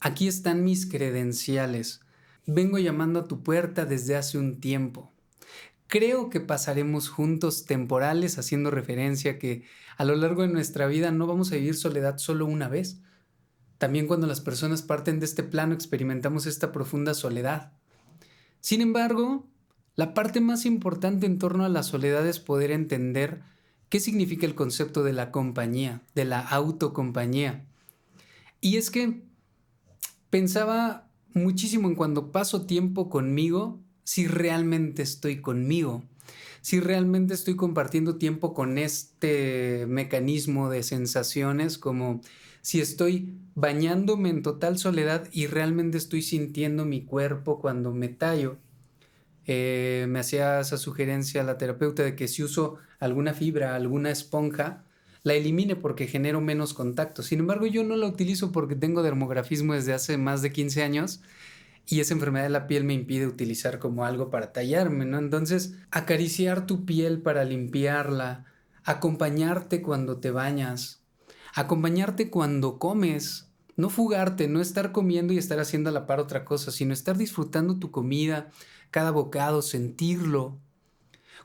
aquí 0.00 0.26
están 0.26 0.64
mis 0.64 0.86
credenciales. 0.86 2.00
Vengo 2.46 2.78
llamando 2.78 3.20
a 3.20 3.28
tu 3.28 3.42
puerta 3.42 3.84
desde 3.84 4.16
hace 4.16 4.38
un 4.38 4.58
tiempo. 4.58 5.13
Creo 5.86 6.30
que 6.30 6.40
pasaremos 6.40 7.08
juntos 7.08 7.66
temporales 7.66 8.38
haciendo 8.38 8.70
referencia 8.70 9.38
que 9.38 9.64
a 9.96 10.04
lo 10.04 10.16
largo 10.16 10.42
de 10.42 10.48
nuestra 10.48 10.86
vida 10.86 11.10
no 11.10 11.26
vamos 11.26 11.52
a 11.52 11.56
vivir 11.56 11.76
soledad 11.76 12.18
solo 12.18 12.46
una 12.46 12.68
vez, 12.68 13.00
también 13.78 14.06
cuando 14.06 14.26
las 14.26 14.40
personas 14.40 14.82
parten 14.82 15.20
de 15.20 15.26
este 15.26 15.42
plano 15.42 15.74
experimentamos 15.74 16.46
esta 16.46 16.72
profunda 16.72 17.14
soledad. 17.14 17.72
Sin 18.60 18.80
embargo, 18.80 19.46
La 19.96 20.12
parte 20.12 20.40
más 20.40 20.66
importante 20.66 21.26
en 21.26 21.38
torno 21.38 21.64
a 21.64 21.68
la 21.68 21.82
soledad 21.84 22.26
es 22.26 22.40
poder 22.40 22.72
entender 22.72 23.42
qué 23.88 24.00
significa 24.00 24.44
el 24.44 24.56
concepto 24.56 25.04
de 25.04 25.12
la 25.12 25.30
compañía, 25.30 26.02
de 26.14 26.24
la 26.24 26.40
autocompañía. 26.40 27.64
Y 28.60 28.76
es 28.76 28.90
que 28.90 29.22
pensaba 30.30 31.08
muchísimo 31.32 31.86
en 31.88 31.94
cuando 31.94 32.32
paso 32.32 32.66
tiempo 32.66 33.08
conmigo, 33.08 33.80
si 34.04 34.26
realmente 34.26 35.02
estoy 35.02 35.40
conmigo, 35.40 36.04
si 36.60 36.80
realmente 36.80 37.34
estoy 37.34 37.56
compartiendo 37.56 38.16
tiempo 38.16 38.54
con 38.54 38.78
este 38.78 39.84
mecanismo 39.88 40.70
de 40.70 40.82
sensaciones, 40.82 41.76
como 41.76 42.20
si 42.62 42.80
estoy 42.80 43.34
bañándome 43.54 44.30
en 44.30 44.42
total 44.42 44.78
soledad 44.78 45.28
y 45.32 45.46
realmente 45.46 45.98
estoy 45.98 46.22
sintiendo 46.22 46.86
mi 46.86 47.04
cuerpo 47.04 47.60
cuando 47.60 47.92
me 47.92 48.08
tallo. 48.08 48.56
Eh, 49.46 50.06
me 50.08 50.20
hacía 50.20 50.60
esa 50.60 50.78
sugerencia 50.78 51.42
la 51.42 51.58
terapeuta 51.58 52.02
de 52.02 52.16
que 52.16 52.28
si 52.28 52.42
uso 52.42 52.76
alguna 52.98 53.34
fibra, 53.34 53.74
alguna 53.74 54.10
esponja, 54.10 54.84
la 55.22 55.34
elimine 55.34 55.76
porque 55.76 56.06
genero 56.06 56.40
menos 56.40 56.72
contacto. 56.72 57.22
Sin 57.22 57.40
embargo, 57.40 57.66
yo 57.66 57.84
no 57.84 57.96
la 57.96 58.06
utilizo 58.06 58.52
porque 58.52 58.74
tengo 58.74 59.02
dermografismo 59.02 59.74
desde 59.74 59.92
hace 59.92 60.16
más 60.16 60.40
de 60.40 60.52
15 60.52 60.82
años 60.82 61.20
y 61.86 62.00
esa 62.00 62.14
enfermedad 62.14 62.44
de 62.44 62.50
la 62.50 62.66
piel 62.66 62.84
me 62.84 62.94
impide 62.94 63.26
utilizar 63.26 63.78
como 63.78 64.04
algo 64.04 64.30
para 64.30 64.52
tallarme, 64.52 65.04
¿no? 65.04 65.18
Entonces, 65.18 65.74
acariciar 65.90 66.66
tu 66.66 66.84
piel 66.84 67.20
para 67.20 67.44
limpiarla, 67.44 68.46
acompañarte 68.84 69.82
cuando 69.82 70.18
te 70.18 70.30
bañas, 70.30 71.02
acompañarte 71.54 72.30
cuando 72.30 72.78
comes, 72.78 73.48
no 73.76 73.90
fugarte, 73.90 74.48
no 74.48 74.60
estar 74.60 74.92
comiendo 74.92 75.32
y 75.32 75.38
estar 75.38 75.60
haciendo 75.60 75.90
a 75.90 75.92
la 75.92 76.06
par 76.06 76.20
otra 76.20 76.44
cosa, 76.44 76.70
sino 76.70 76.92
estar 76.92 77.18
disfrutando 77.18 77.78
tu 77.78 77.90
comida, 77.90 78.50
cada 78.90 79.10
bocado, 79.10 79.60
sentirlo. 79.60 80.58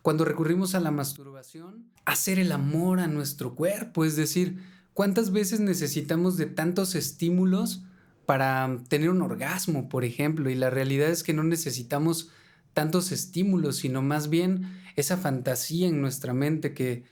Cuando 0.02 0.24
recurrimos 0.24 0.76
a 0.76 0.80
la 0.80 0.92
masturbación, 0.92 1.86
hacer 2.06 2.40
el 2.40 2.52
amor 2.52 3.00
a 3.00 3.08
nuestro 3.08 3.56
cuerpo, 3.56 4.06
es 4.06 4.16
decir, 4.16 4.64
¿cuántas 4.94 5.32
veces 5.32 5.60
necesitamos 5.60 6.38
de 6.38 6.46
tantos 6.46 6.96
estímulos 6.96 7.84
para 8.30 8.84
tener 8.90 9.10
un 9.10 9.24
orgasmo, 9.24 9.90
por 9.90 10.06
ejemplo? 10.06 10.52
Y 10.52 10.56
la 10.56 10.70
realidad 10.70 11.10
es 11.10 11.24
que 11.24 11.34
no 11.34 11.44
necesitamos 11.44 12.30
tantos 12.76 13.12
estímulos, 13.12 13.78
sino 13.78 14.04
más 14.04 14.30
bien 14.30 14.80
esa 14.96 15.18
fantasía 15.18 15.88
en 15.88 16.00
nuestra 16.00 16.36
mente 16.36 16.76
que, 16.76 17.06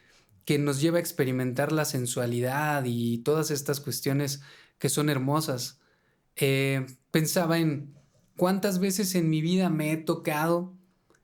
que 0.46 0.60
nos 0.60 0.80
lleva 0.80 0.98
a 0.98 1.00
experimentar 1.00 1.72
la 1.72 1.86
sensualidad 1.86 2.84
y 2.86 3.18
todas 3.24 3.50
estas 3.50 3.80
cuestiones 3.80 4.44
que 4.78 4.90
son 4.90 5.10
hermosas. 5.10 5.80
Eh, 6.36 6.86
pensaba 7.10 7.58
en 7.58 7.96
cuántas 8.36 8.78
veces 8.78 9.16
en 9.16 9.28
mi 9.28 9.42
vida 9.42 9.72
me 9.72 9.94
he 9.94 9.98
tocado 9.98 10.76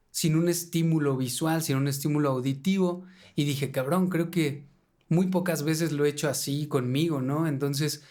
sin 0.09 0.35
un 0.35 0.49
estímulo 0.49 1.17
visual, 1.17 1.61
sin 1.61 1.77
un 1.77 1.87
estímulo 1.87 2.31
auditivo, 2.31 3.05
y 3.35 3.43
dije, 3.43 3.69
cabrón, 3.69 4.09
creo 4.09 4.31
que 4.31 4.65
muy 5.07 5.27
pocas 5.27 5.61
veces 5.61 5.91
lo 5.91 6.05
he 6.05 6.09
hecho 6.09 6.29
así 6.29 6.65
conmigo, 6.65 7.21
¿no? 7.21 7.45
Entonces, 7.45 8.01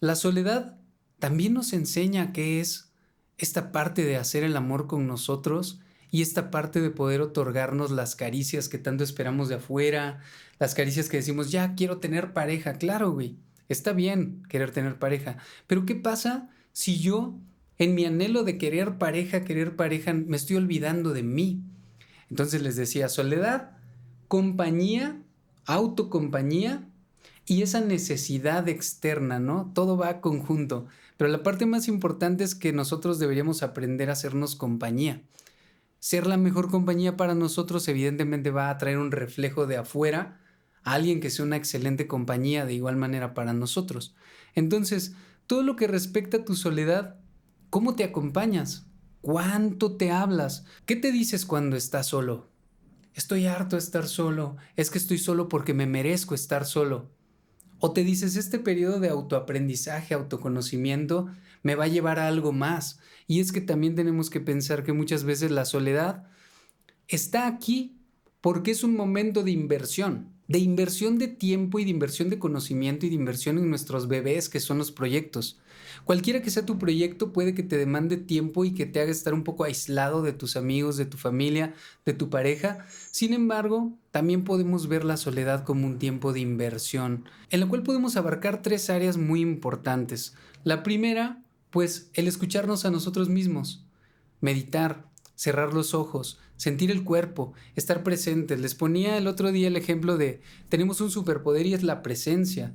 la 0.00 0.14
soledad 0.14 0.77
también 1.18 1.54
nos 1.54 1.72
enseña 1.72 2.32
qué 2.32 2.60
es 2.60 2.92
esta 3.36 3.72
parte 3.72 4.04
de 4.04 4.16
hacer 4.16 4.44
el 4.44 4.56
amor 4.56 4.86
con 4.86 5.06
nosotros 5.06 5.80
y 6.10 6.22
esta 6.22 6.50
parte 6.50 6.80
de 6.80 6.90
poder 6.90 7.20
otorgarnos 7.20 7.90
las 7.90 8.16
caricias 8.16 8.68
que 8.68 8.78
tanto 8.78 9.04
esperamos 9.04 9.48
de 9.48 9.56
afuera, 9.56 10.20
las 10.58 10.74
caricias 10.74 11.08
que 11.08 11.18
decimos, 11.18 11.50
ya 11.50 11.74
quiero 11.74 11.98
tener 11.98 12.32
pareja, 12.32 12.74
claro, 12.74 13.12
güey, 13.12 13.36
está 13.68 13.92
bien 13.92 14.42
querer 14.48 14.70
tener 14.70 14.98
pareja, 14.98 15.36
pero 15.66 15.84
¿qué 15.84 15.94
pasa 15.94 16.48
si 16.72 16.98
yo 16.98 17.38
en 17.78 17.94
mi 17.94 18.04
anhelo 18.04 18.42
de 18.42 18.58
querer 18.58 18.98
pareja, 18.98 19.44
querer 19.44 19.76
pareja, 19.76 20.12
me 20.12 20.36
estoy 20.36 20.56
olvidando 20.56 21.12
de 21.12 21.22
mí. 21.22 21.62
Entonces 22.28 22.60
les 22.60 22.76
decía, 22.76 23.08
soledad, 23.08 23.70
compañía, 24.26 25.22
autocompañía 25.64 26.88
y 27.46 27.62
esa 27.62 27.80
necesidad 27.80 28.68
externa, 28.68 29.38
¿no? 29.38 29.70
Todo 29.74 29.96
va 29.96 30.20
conjunto. 30.20 30.86
Pero 31.18 31.30
la 31.30 31.42
parte 31.42 31.66
más 31.66 31.86
importante 31.88 32.44
es 32.44 32.54
que 32.54 32.72
nosotros 32.72 33.18
deberíamos 33.18 33.62
aprender 33.62 34.08
a 34.08 34.14
hacernos 34.14 34.56
compañía. 34.56 35.20
Ser 35.98 36.26
la 36.26 36.38
mejor 36.38 36.70
compañía 36.70 37.18
para 37.18 37.34
nosotros 37.34 37.86
evidentemente 37.88 38.50
va 38.50 38.70
a 38.70 38.78
traer 38.78 38.96
un 38.96 39.10
reflejo 39.10 39.66
de 39.66 39.76
afuera, 39.76 40.40
a 40.82 40.94
alguien 40.94 41.20
que 41.20 41.28
sea 41.28 41.44
una 41.44 41.56
excelente 41.56 42.06
compañía 42.06 42.64
de 42.64 42.72
igual 42.72 42.96
manera 42.96 43.34
para 43.34 43.52
nosotros. 43.52 44.16
Entonces, 44.54 45.14
todo 45.46 45.62
lo 45.62 45.76
que 45.76 45.86
respecta 45.86 46.38
a 46.38 46.44
tu 46.46 46.56
soledad, 46.56 47.18
¿Cómo 47.70 47.96
te 47.96 48.04
acompañas? 48.04 48.86
¿Cuánto 49.20 49.98
te 49.98 50.10
hablas? 50.10 50.64
¿Qué 50.86 50.96
te 50.96 51.12
dices 51.12 51.44
cuando 51.44 51.76
estás 51.76 52.06
solo? 52.06 52.50
Estoy 53.12 53.46
harto 53.46 53.76
de 53.76 53.80
estar 53.80 54.08
solo. 54.08 54.56
Es 54.74 54.90
que 54.90 54.96
estoy 54.96 55.18
solo 55.18 55.50
porque 55.50 55.74
me 55.74 55.84
merezco 55.84 56.34
estar 56.34 56.64
solo. 56.64 57.10
O 57.80 57.92
te 57.92 58.04
dices, 58.04 58.36
este 58.36 58.58
periodo 58.58 59.00
de 59.00 59.08
autoaprendizaje, 59.08 60.14
autoconocimiento, 60.14 61.28
me 61.62 61.74
va 61.74 61.84
a 61.84 61.88
llevar 61.88 62.18
a 62.18 62.28
algo 62.28 62.52
más. 62.52 62.98
Y 63.26 63.40
es 63.40 63.52
que 63.52 63.60
también 63.60 63.94
tenemos 63.94 64.30
que 64.30 64.40
pensar 64.40 64.84
que 64.84 64.92
muchas 64.92 65.24
veces 65.24 65.50
la 65.50 65.64
soledad 65.64 66.24
está 67.06 67.46
aquí 67.46 67.96
porque 68.40 68.70
es 68.70 68.84
un 68.84 68.96
momento 68.96 69.42
de 69.42 69.50
inversión 69.50 70.37
de 70.48 70.58
inversión 70.58 71.18
de 71.18 71.28
tiempo 71.28 71.78
y 71.78 71.84
de 71.84 71.90
inversión 71.90 72.30
de 72.30 72.38
conocimiento 72.38 73.04
y 73.06 73.10
de 73.10 73.14
inversión 73.14 73.58
en 73.58 73.68
nuestros 73.68 74.08
bebés 74.08 74.48
que 74.48 74.60
son 74.60 74.78
los 74.78 74.90
proyectos. 74.90 75.60
Cualquiera 76.04 76.40
que 76.40 76.50
sea 76.50 76.64
tu 76.64 76.78
proyecto 76.78 77.32
puede 77.32 77.54
que 77.54 77.62
te 77.62 77.76
demande 77.76 78.16
tiempo 78.16 78.64
y 78.64 78.72
que 78.72 78.86
te 78.86 79.00
haga 79.00 79.10
estar 79.10 79.34
un 79.34 79.44
poco 79.44 79.64
aislado 79.64 80.22
de 80.22 80.32
tus 80.32 80.56
amigos, 80.56 80.96
de 80.96 81.04
tu 81.04 81.18
familia, 81.18 81.74
de 82.06 82.14
tu 82.14 82.30
pareja. 82.30 82.86
Sin 83.10 83.34
embargo, 83.34 83.92
también 84.10 84.44
podemos 84.44 84.88
ver 84.88 85.04
la 85.04 85.18
soledad 85.18 85.64
como 85.64 85.86
un 85.86 85.98
tiempo 85.98 86.32
de 86.32 86.40
inversión, 86.40 87.24
en 87.50 87.60
la 87.60 87.66
cual 87.66 87.82
podemos 87.82 88.16
abarcar 88.16 88.62
tres 88.62 88.88
áreas 88.88 89.18
muy 89.18 89.42
importantes. 89.42 90.34
La 90.64 90.82
primera, 90.82 91.42
pues 91.70 92.10
el 92.14 92.26
escucharnos 92.26 92.86
a 92.86 92.90
nosotros 92.90 93.28
mismos, 93.28 93.84
meditar, 94.40 95.07
cerrar 95.38 95.72
los 95.72 95.94
ojos, 95.94 96.40
sentir 96.56 96.90
el 96.90 97.04
cuerpo, 97.04 97.52
estar 97.76 98.02
presentes. 98.02 98.58
Les 98.58 98.74
ponía 98.74 99.16
el 99.16 99.28
otro 99.28 99.52
día 99.52 99.68
el 99.68 99.76
ejemplo 99.76 100.16
de 100.18 100.40
tenemos 100.68 101.00
un 101.00 101.12
superpoder 101.12 101.64
y 101.64 101.74
es 101.74 101.84
la 101.84 102.02
presencia. 102.02 102.74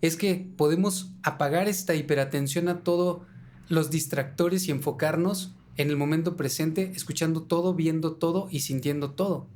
Es 0.00 0.16
que 0.16 0.50
podemos 0.56 1.12
apagar 1.22 1.68
esta 1.68 1.94
hiperatención 1.94 2.68
a 2.68 2.82
todos 2.82 3.26
los 3.68 3.90
distractores 3.90 4.66
y 4.66 4.70
enfocarnos 4.70 5.54
en 5.76 5.90
el 5.90 5.98
momento 5.98 6.38
presente, 6.38 6.90
escuchando 6.96 7.42
todo, 7.42 7.74
viendo 7.74 8.14
todo 8.14 8.48
y 8.50 8.60
sintiendo 8.60 9.10
todo. 9.10 9.46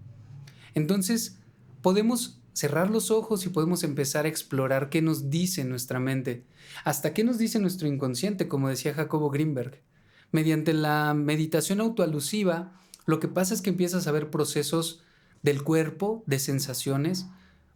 Entonces, 0.75 1.39
podemos 1.81 2.43
cerrar 2.53 2.91
los 2.91 3.11
ojos 3.11 3.47
y 3.47 3.49
podemos 3.49 3.85
empezar 3.85 4.27
a 4.27 4.29
explorar 4.29 4.91
qué 4.91 5.01
nos 5.01 5.31
dice 5.31 5.65
nuestra 5.65 5.99
mente, 5.99 6.45
hasta 6.85 7.15
qué 7.15 7.25
nos 7.25 7.39
dice 7.39 7.59
nuestro 7.59 7.89
inconsciente, 7.89 8.49
como 8.49 8.69
decía 8.69 8.93
Jacobo 8.93 9.31
Greenberg. 9.31 9.81
Mediante 10.35 10.73
la 10.75 11.15
meditación 11.15 11.81
autoalusiva, 11.81 12.73
lo 13.07 13.21
que 13.21 13.29
pasa 13.29 13.55
es 13.55 13.63
que 13.63 13.71
empiezas 13.71 14.09
a 14.09 14.11
ver 14.11 14.31
procesos 14.31 15.01
del 15.45 15.63
cuerpo, 15.63 16.25
de 16.27 16.41
sensaciones, 16.41 17.29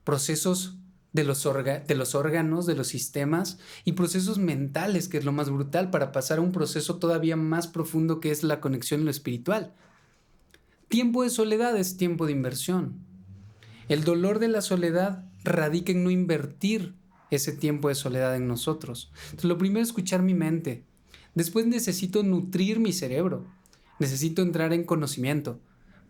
procesos 0.02 0.76
de 1.12 1.22
los, 1.22 1.44
de 1.44 1.94
los 1.94 2.16
órganos, 2.16 2.66
de 2.66 2.74
los 2.74 2.88
sistemas 2.88 3.60
y 3.84 3.92
procesos 3.92 4.38
mentales, 4.38 5.06
que 5.06 5.18
es 5.18 5.24
lo 5.24 5.30
más 5.30 5.50
brutal, 5.50 5.90
para 5.90 6.10
pasar 6.10 6.38
a 6.38 6.40
un 6.40 6.50
proceso 6.50 6.96
todavía 6.96 7.36
más 7.36 7.68
profundo 7.68 8.18
que 8.18 8.32
es 8.32 8.42
la 8.42 8.60
conexión 8.60 9.02
en 9.02 9.04
lo 9.04 9.12
espiritual. 9.12 9.72
Tiempo 10.88 11.22
de 11.22 11.30
soledad 11.30 11.76
es 11.76 11.96
tiempo 11.96 12.26
de 12.26 12.32
inversión. 12.32 12.94
El 13.88 14.02
dolor 14.02 14.40
de 14.40 14.48
la 14.48 14.62
soledad 14.62 15.24
radica 15.44 15.92
en 15.92 16.02
no 16.02 16.10
invertir 16.10 16.96
ese 17.30 17.52
tiempo 17.52 17.86
de 17.86 17.94
soledad 17.94 18.34
en 18.34 18.48
nosotros. 18.48 19.12
Entonces, 19.26 19.44
lo 19.44 19.58
primero 19.58 19.80
es 19.80 19.90
escuchar 19.90 20.22
mi 20.24 20.34
mente, 20.34 20.82
Después 21.38 21.68
necesito 21.68 22.24
nutrir 22.24 22.80
mi 22.80 22.92
cerebro. 22.92 23.46
Necesito 24.00 24.42
entrar 24.42 24.72
en 24.72 24.82
conocimiento. 24.82 25.60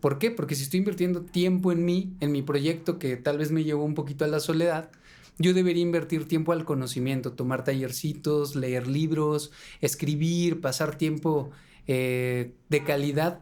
¿Por 0.00 0.18
qué? 0.18 0.30
Porque 0.30 0.54
si 0.54 0.62
estoy 0.62 0.78
invirtiendo 0.78 1.20
tiempo 1.20 1.70
en 1.70 1.84
mí, 1.84 2.14
en 2.20 2.32
mi 2.32 2.40
proyecto 2.40 2.98
que 2.98 3.18
tal 3.18 3.36
vez 3.36 3.52
me 3.52 3.62
llevó 3.62 3.84
un 3.84 3.94
poquito 3.94 4.24
a 4.24 4.28
la 4.28 4.40
soledad, 4.40 4.90
yo 5.38 5.52
debería 5.52 5.82
invertir 5.82 6.26
tiempo 6.26 6.52
al 6.52 6.64
conocimiento, 6.64 7.32
tomar 7.32 7.62
tallercitos, 7.62 8.56
leer 8.56 8.86
libros, 8.86 9.52
escribir, 9.82 10.62
pasar 10.62 10.96
tiempo 10.96 11.50
eh, 11.86 12.54
de 12.70 12.84
calidad 12.84 13.40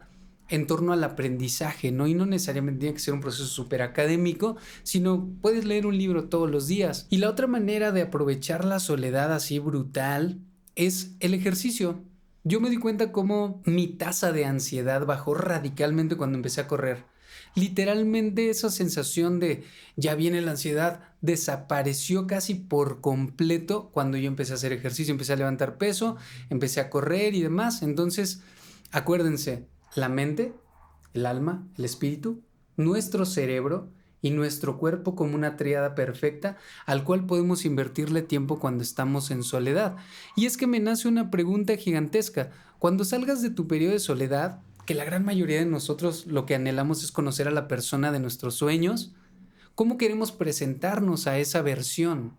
en 0.49 0.67
torno 0.67 0.91
al 0.91 1.05
aprendizaje, 1.05 1.93
¿no? 1.93 2.05
Y 2.05 2.13
no 2.13 2.25
necesariamente 2.25 2.81
tiene 2.81 2.95
que 2.95 2.99
ser 2.99 3.13
un 3.13 3.21
proceso 3.21 3.45
súper 3.45 3.81
académico, 3.81 4.57
sino 4.83 5.29
puedes 5.41 5.63
leer 5.63 5.85
un 5.85 5.97
libro 5.97 6.25
todos 6.25 6.51
los 6.51 6.67
días. 6.67 7.07
Y 7.09 7.19
la 7.19 7.29
otra 7.29 7.47
manera 7.47 7.93
de 7.93 8.01
aprovechar 8.01 8.65
la 8.65 8.81
soledad 8.81 9.31
así 9.31 9.59
brutal 9.59 10.41
es 10.77 11.15
el 11.19 11.33
ejercicio. 11.33 12.03
Yo 12.43 12.61
me 12.61 12.69
di 12.69 12.77
cuenta 12.77 13.11
cómo 13.11 13.61
mi 13.65 13.87
tasa 13.87 14.31
de 14.31 14.45
ansiedad 14.45 15.05
bajó 15.05 15.33
radicalmente 15.33 16.15
cuando 16.15 16.37
empecé 16.37 16.61
a 16.61 16.67
correr. 16.67 17.03
Literalmente 17.55 18.49
esa 18.49 18.69
sensación 18.69 19.39
de 19.39 19.63
ya 19.95 20.15
viene 20.15 20.41
la 20.41 20.51
ansiedad 20.51 21.01
desapareció 21.21 22.27
casi 22.27 22.53
por 22.53 23.01
completo 23.01 23.89
cuando 23.91 24.17
yo 24.17 24.27
empecé 24.27 24.53
a 24.53 24.55
hacer 24.55 24.71
ejercicio, 24.71 25.11
empecé 25.11 25.33
a 25.33 25.37
levantar 25.37 25.77
peso, 25.77 26.15
empecé 26.49 26.79
a 26.79 26.89
correr 26.89 27.33
y 27.33 27.41
demás. 27.41 27.81
Entonces, 27.81 28.41
acuérdense, 28.91 29.67
la 29.95 30.07
mente 30.07 30.53
el 31.17 31.25
alma, 31.25 31.67
el 31.77 31.85
espíritu, 31.85 32.43
nuestro 32.75 33.25
cerebro 33.25 33.91
y 34.27 34.31
nuestro 34.31 34.77
cuerpo 34.77 35.15
como 35.15 35.35
una 35.35 35.55
triada 35.55 35.95
perfecta 35.95 36.57
al 36.85 37.03
cual 37.05 37.25
podemos 37.25 37.63
invertirle 37.63 38.21
tiempo 38.21 38.59
cuando 38.59 38.83
estamos 38.83 39.31
en 39.31 39.41
soledad. 39.41 39.95
Y 40.35 40.45
es 40.45 40.57
que 40.57 40.67
me 40.67 40.81
nace 40.81 41.07
una 41.07 41.31
pregunta 41.31 41.77
gigantesca. 41.77 42.51
Cuando 42.77 43.05
salgas 43.05 43.41
de 43.41 43.49
tu 43.49 43.67
periodo 43.67 43.93
de 43.93 43.99
soledad, 43.99 44.59
que 44.85 44.95
la 44.95 45.05
gran 45.05 45.23
mayoría 45.23 45.59
de 45.59 45.65
nosotros 45.65 46.27
lo 46.27 46.45
que 46.45 46.55
anhelamos 46.55 47.03
es 47.03 47.11
conocer 47.11 47.47
a 47.47 47.51
la 47.51 47.67
persona 47.69 48.11
de 48.11 48.19
nuestros 48.19 48.55
sueños, 48.55 49.13
¿cómo 49.75 49.97
queremos 49.97 50.33
presentarnos 50.33 51.27
a 51.27 51.37
esa 51.37 51.61
versión? 51.61 52.33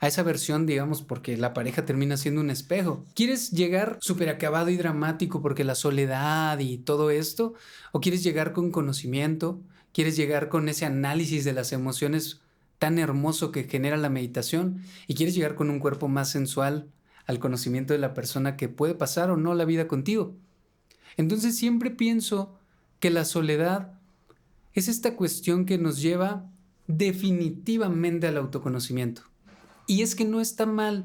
a 0.00 0.08
esa 0.08 0.22
versión, 0.22 0.66
digamos, 0.66 1.00
porque 1.00 1.38
la 1.38 1.54
pareja 1.54 1.86
termina 1.86 2.18
siendo 2.18 2.42
un 2.42 2.50
espejo. 2.50 3.06
¿Quieres 3.14 3.52
llegar 3.52 3.96
súper 4.02 4.28
acabado 4.28 4.68
y 4.68 4.76
dramático 4.76 5.40
porque 5.40 5.64
la 5.64 5.74
soledad 5.74 6.58
y 6.58 6.76
todo 6.76 7.08
esto? 7.08 7.54
¿O 7.90 8.00
quieres 8.00 8.22
llegar 8.22 8.52
con 8.52 8.70
conocimiento? 8.70 9.62
¿Quieres 9.94 10.16
llegar 10.16 10.48
con 10.48 10.68
ese 10.68 10.86
análisis 10.86 11.44
de 11.44 11.52
las 11.52 11.72
emociones 11.72 12.40
tan 12.80 12.98
hermoso 12.98 13.52
que 13.52 13.62
genera 13.62 13.96
la 13.96 14.10
meditación? 14.10 14.82
¿Y 15.06 15.14
quieres 15.14 15.36
llegar 15.36 15.54
con 15.54 15.70
un 15.70 15.78
cuerpo 15.78 16.08
más 16.08 16.28
sensual 16.28 16.88
al 17.26 17.38
conocimiento 17.38 17.92
de 17.92 18.00
la 18.00 18.12
persona 18.12 18.56
que 18.56 18.68
puede 18.68 18.96
pasar 18.96 19.30
o 19.30 19.36
no 19.36 19.54
la 19.54 19.64
vida 19.64 19.86
contigo? 19.86 20.34
Entonces 21.16 21.56
siempre 21.56 21.92
pienso 21.92 22.58
que 22.98 23.10
la 23.10 23.24
soledad 23.24 23.92
es 24.72 24.88
esta 24.88 25.14
cuestión 25.14 25.64
que 25.64 25.78
nos 25.78 26.02
lleva 26.02 26.50
definitivamente 26.88 28.26
al 28.26 28.36
autoconocimiento. 28.36 29.22
Y 29.86 30.02
es 30.02 30.16
que 30.16 30.24
no 30.24 30.40
está 30.40 30.66
mal 30.66 31.04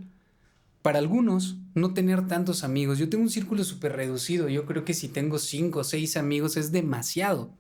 para 0.82 0.98
algunos 0.98 1.58
no 1.76 1.94
tener 1.94 2.26
tantos 2.26 2.64
amigos. 2.64 2.98
Yo 2.98 3.08
tengo 3.08 3.24
un 3.24 3.30
círculo 3.30 3.64
súper 3.64 3.96
reducido. 3.96 4.50
Yo 4.50 4.66
creo 4.66 4.84
que 4.84 4.96
si 4.96 5.10
tengo 5.10 5.38
cinco 5.38 5.82
o 5.82 5.84
seis 5.84 6.18
amigos 6.18 6.58
es 6.58 6.72
demasiado. 6.72 7.54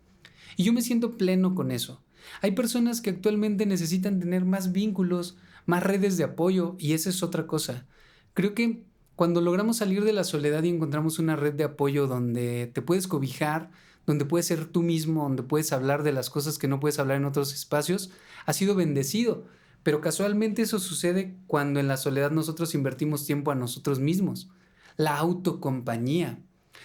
Y 0.58 0.64
yo 0.64 0.74
me 0.74 0.82
siento 0.82 1.18
pleno 1.18 1.56
con 1.56 1.72
eso. 1.72 2.04
Hay 2.42 2.52
personas 2.52 3.02
que 3.02 3.10
actualmente 3.10 3.66
necesitan 3.66 4.20
tener 4.20 4.46
más 4.46 4.72
vínculos, 4.72 5.38
más 5.66 5.84
redes 5.84 6.18
de 6.18 6.24
apoyo 6.24 6.76
y 6.80 6.94
esa 6.94 7.10
es 7.10 7.24
otra 7.24 7.48
cosa. 7.48 7.88
Creo 8.34 8.54
que 8.54 8.84
cuando 9.16 9.42
logramos 9.42 9.78
salir 9.78 10.04
de 10.04 10.14
la 10.14 10.24
soledad 10.24 10.64
y 10.64 10.70
encontramos 10.70 11.20
una 11.20 11.36
red 11.36 11.54
de 11.54 11.66
apoyo 11.66 12.08
donde 12.08 12.72
te 12.74 12.82
puedes 12.82 13.08
cobijar, 13.08 13.70
donde 14.06 14.26
puedes 14.26 14.48
ser 14.48 14.66
tú 14.66 14.82
mismo, 14.82 15.24
donde 15.24 15.44
puedes 15.44 15.74
hablar 15.74 16.04
de 16.04 16.14
las 16.14 16.30
cosas 16.30 16.58
que 16.58 16.68
no 16.68 16.80
puedes 16.80 17.00
hablar 17.00 17.18
en 17.18 17.26
otros 17.26 17.54
espacios, 17.54 18.12
ha 18.46 18.54
sido 18.54 18.76
bendecido. 18.76 19.46
Pero 19.84 20.02
casualmente 20.02 20.62
eso 20.62 20.80
sucede 20.80 21.38
cuando 21.48 21.80
en 21.80 21.88
la 21.88 21.98
soledad 21.98 22.32
nosotros 22.32 22.76
invertimos 22.76 23.26
tiempo 23.26 23.52
a 23.52 23.56
nosotros 23.56 24.00
mismos. 24.00 24.50
La 24.98 25.18
autocompañía. 25.18 26.40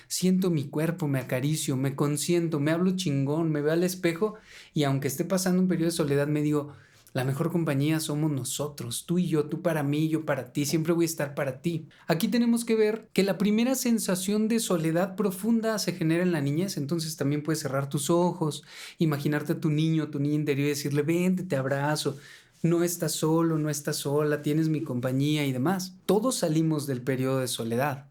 Siento 0.08 0.50
mi 0.50 0.64
cuerpo, 0.64 1.08
me 1.08 1.18
acaricio, 1.18 1.76
me 1.76 1.94
consiento, 1.94 2.60
me 2.60 2.70
hablo 2.70 2.96
chingón, 2.96 3.50
me 3.50 3.60
veo 3.60 3.72
al 3.72 3.84
espejo 3.84 4.34
y 4.72 4.84
aunque 4.84 5.08
esté 5.08 5.24
pasando 5.24 5.60
un 5.60 5.68
periodo 5.68 5.90
de 5.90 5.96
soledad 5.96 6.26
me 6.26 6.42
digo, 6.42 6.72
la 7.14 7.22
mejor 7.22 7.52
compañía 7.52 8.00
somos 8.00 8.32
nosotros, 8.32 9.06
tú 9.06 9.20
y 9.20 9.28
yo, 9.28 9.44
tú 9.44 9.62
para 9.62 9.84
mí, 9.84 10.08
yo 10.08 10.24
para 10.24 10.52
ti, 10.52 10.66
siempre 10.66 10.92
voy 10.92 11.04
a 11.04 11.06
estar 11.06 11.36
para 11.36 11.62
ti. 11.62 11.86
Aquí 12.08 12.26
tenemos 12.26 12.64
que 12.64 12.74
ver 12.74 13.08
que 13.12 13.22
la 13.22 13.38
primera 13.38 13.76
sensación 13.76 14.48
de 14.48 14.58
soledad 14.58 15.14
profunda 15.14 15.78
se 15.78 15.92
genera 15.92 16.24
en 16.24 16.32
la 16.32 16.40
niñez, 16.40 16.76
entonces 16.76 17.16
también 17.16 17.44
puedes 17.44 17.60
cerrar 17.60 17.88
tus 17.88 18.10
ojos, 18.10 18.64
imaginarte 18.98 19.52
a 19.52 19.60
tu 19.60 19.70
niño, 19.70 20.08
tu 20.08 20.18
niña 20.18 20.34
interior 20.34 20.66
y 20.66 20.70
decirle, 20.70 21.02
vente, 21.02 21.44
te 21.44 21.54
abrazo, 21.54 22.16
no 22.62 22.82
estás 22.82 23.12
solo, 23.12 23.58
no 23.58 23.70
estás 23.70 23.98
sola, 23.98 24.42
tienes 24.42 24.68
mi 24.68 24.82
compañía 24.82 25.46
y 25.46 25.52
demás. 25.52 25.96
Todos 26.06 26.38
salimos 26.38 26.88
del 26.88 27.00
periodo 27.00 27.38
de 27.38 27.46
soledad. 27.46 28.08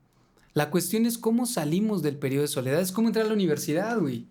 La 0.53 0.69
cuestión 0.69 1.05
es 1.05 1.17
cómo 1.17 1.45
salimos 1.45 2.03
del 2.03 2.17
periodo 2.17 2.43
de 2.43 2.47
soledad. 2.47 2.79
Es 2.79 2.91
como 2.91 3.07
entrar 3.07 3.25
a 3.25 3.29
la 3.29 3.33
universidad, 3.33 3.99
güey. 3.99 4.27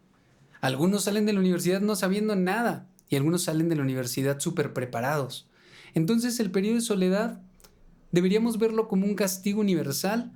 Algunos 0.61 1.05
salen 1.05 1.27
de 1.27 1.33
la 1.33 1.41
universidad 1.41 1.81
no 1.81 1.97
sabiendo 1.97 2.37
nada 2.37 2.87
y 3.09 3.17
algunos 3.17 3.43
salen 3.43 3.69
de 3.69 3.75
la 3.75 3.83
universidad 3.83 4.39
súper 4.39 4.73
preparados. 4.73 5.49
Entonces 5.95 6.39
el 6.39 6.53
periodo 6.53 6.77
de 6.77 6.83
soledad 6.83 7.41
deberíamos 8.13 8.59
verlo 8.59 8.87
como 8.87 9.05
un 9.07 9.17
castigo 9.17 9.61
universal 9.61 10.33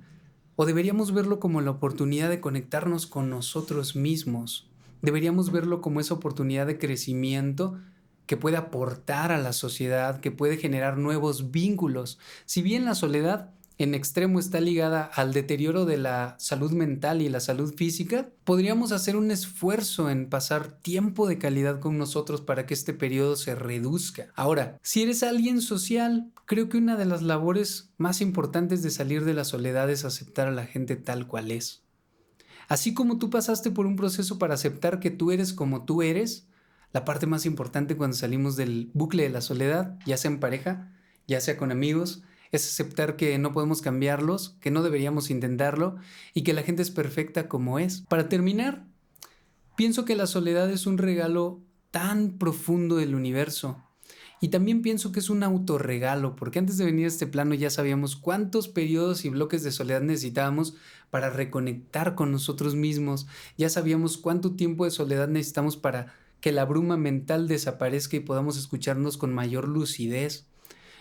o 0.57 0.65
deberíamos 0.65 1.13
verlo 1.13 1.39
como 1.39 1.61
la 1.61 1.71
oportunidad 1.71 2.29
de 2.29 2.41
conectarnos 2.41 3.07
con 3.07 3.29
nosotros 3.29 3.95
mismos. 3.95 4.69
Deberíamos 5.01 5.51
verlo 5.51 5.81
como 5.81 6.01
esa 6.01 6.15
oportunidad 6.15 6.67
de 6.67 6.77
crecimiento 6.77 7.79
que 8.25 8.35
puede 8.35 8.57
aportar 8.57 9.31
a 9.31 9.37
la 9.37 9.53
sociedad, 9.53 10.19
que 10.19 10.31
puede 10.31 10.57
generar 10.57 10.97
nuevos 10.97 11.51
vínculos. 11.51 12.19
Si 12.45 12.61
bien 12.61 12.83
la 12.83 12.93
soledad 12.93 13.51
en 13.77 13.93
extremo 13.93 14.39
está 14.39 14.59
ligada 14.59 15.03
al 15.03 15.33
deterioro 15.33 15.85
de 15.85 15.97
la 15.97 16.35
salud 16.39 16.71
mental 16.71 17.21
y 17.21 17.29
la 17.29 17.39
salud 17.39 17.73
física, 17.75 18.29
podríamos 18.43 18.91
hacer 18.91 19.15
un 19.15 19.29
esfuerzo 19.29 20.09
en 20.09 20.29
pasar 20.29 20.79
tiempo 20.79 21.27
de 21.27 21.37
calidad 21.37 21.79
con 21.79 21.97
nosotros 21.97 22.41
para 22.41 22.65
que 22.65 22.73
este 22.73 22.93
periodo 22.93 23.35
se 23.35 23.53
reduzca. 23.53 24.27
Ahora, 24.35 24.79
si 24.81 25.03
eres 25.03 25.21
alguien 25.21 25.61
social, 25.61 26.31
creo 26.45 26.69
que 26.69 26.77
una 26.77 26.95
de 26.95 27.05
las 27.05 27.21
labores 27.21 27.91
más 27.97 28.21
importantes 28.21 28.81
de 28.81 28.89
salir 28.89 29.25
de 29.25 29.35
la 29.35 29.43
soledad 29.43 29.89
es 29.91 30.05
aceptar 30.05 30.47
a 30.47 30.51
la 30.51 30.65
gente 30.65 30.95
tal 30.95 31.27
cual 31.27 31.51
es. 31.51 31.83
Así 32.67 32.95
como 32.95 33.19
tú 33.19 33.29
pasaste 33.29 33.69
por 33.69 33.85
un 33.85 33.95
proceso 33.95 34.39
para 34.39 34.55
aceptar 34.55 34.99
que 34.99 35.11
tú 35.11 35.31
eres 35.31 35.53
como 35.53 35.85
tú 35.85 36.01
eres, 36.01 36.47
la 36.93 37.05
parte 37.05 37.27
más 37.27 37.45
importante 37.45 37.95
cuando 37.95 38.17
salimos 38.17 38.55
del 38.55 38.89
bucle 38.93 39.23
de 39.23 39.29
la 39.29 39.41
soledad, 39.41 39.99
ya 40.05 40.17
sea 40.17 40.31
en 40.31 40.39
pareja, 40.39 40.91
ya 41.27 41.39
sea 41.41 41.57
con 41.57 41.71
amigos, 41.71 42.23
es 42.51 42.65
aceptar 42.65 43.15
que 43.15 43.37
no 43.37 43.51
podemos 43.51 43.81
cambiarlos, 43.81 44.57
que 44.61 44.71
no 44.71 44.83
deberíamos 44.83 45.29
intentarlo 45.29 45.97
y 46.33 46.43
que 46.43 46.53
la 46.53 46.63
gente 46.63 46.81
es 46.81 46.91
perfecta 46.91 47.47
como 47.47 47.79
es. 47.79 48.01
Para 48.09 48.29
terminar, 48.29 48.85
pienso 49.75 50.05
que 50.05 50.15
la 50.15 50.27
soledad 50.27 50.69
es 50.69 50.87
un 50.87 50.97
regalo 50.97 51.61
tan 51.91 52.37
profundo 52.37 52.97
del 52.97 53.15
universo. 53.15 53.83
Y 54.39 54.49
también 54.49 54.83
pienso 54.83 55.11
que 55.11 55.19
es 55.19 55.31
un 55.31 55.41
autorregalo, 55.41 56.35
porque 56.35 56.59
antes 56.59 56.77
de 56.77 56.85
venir 56.85 57.05
a 57.05 57.07
este 57.07 57.25
plano 57.25 57.55
ya 57.55 57.71
sabíamos 57.71 58.15
cuántos 58.15 58.67
periodos 58.67 59.25
y 59.25 59.29
bloques 59.29 59.63
de 59.63 59.71
soledad 59.71 60.01
necesitábamos 60.01 60.75
para 61.09 61.31
reconectar 61.31 62.13
con 62.13 62.31
nosotros 62.31 62.75
mismos, 62.75 63.25
ya 63.57 63.69
sabíamos 63.69 64.17
cuánto 64.17 64.55
tiempo 64.55 64.85
de 64.85 64.91
soledad 64.91 65.27
necesitamos 65.27 65.75
para 65.75 66.13
que 66.39 66.51
la 66.51 66.65
bruma 66.65 66.97
mental 66.97 67.47
desaparezca 67.47 68.17
y 68.17 68.19
podamos 68.19 68.57
escucharnos 68.57 69.17
con 69.17 69.33
mayor 69.33 69.67
lucidez. 69.67 70.45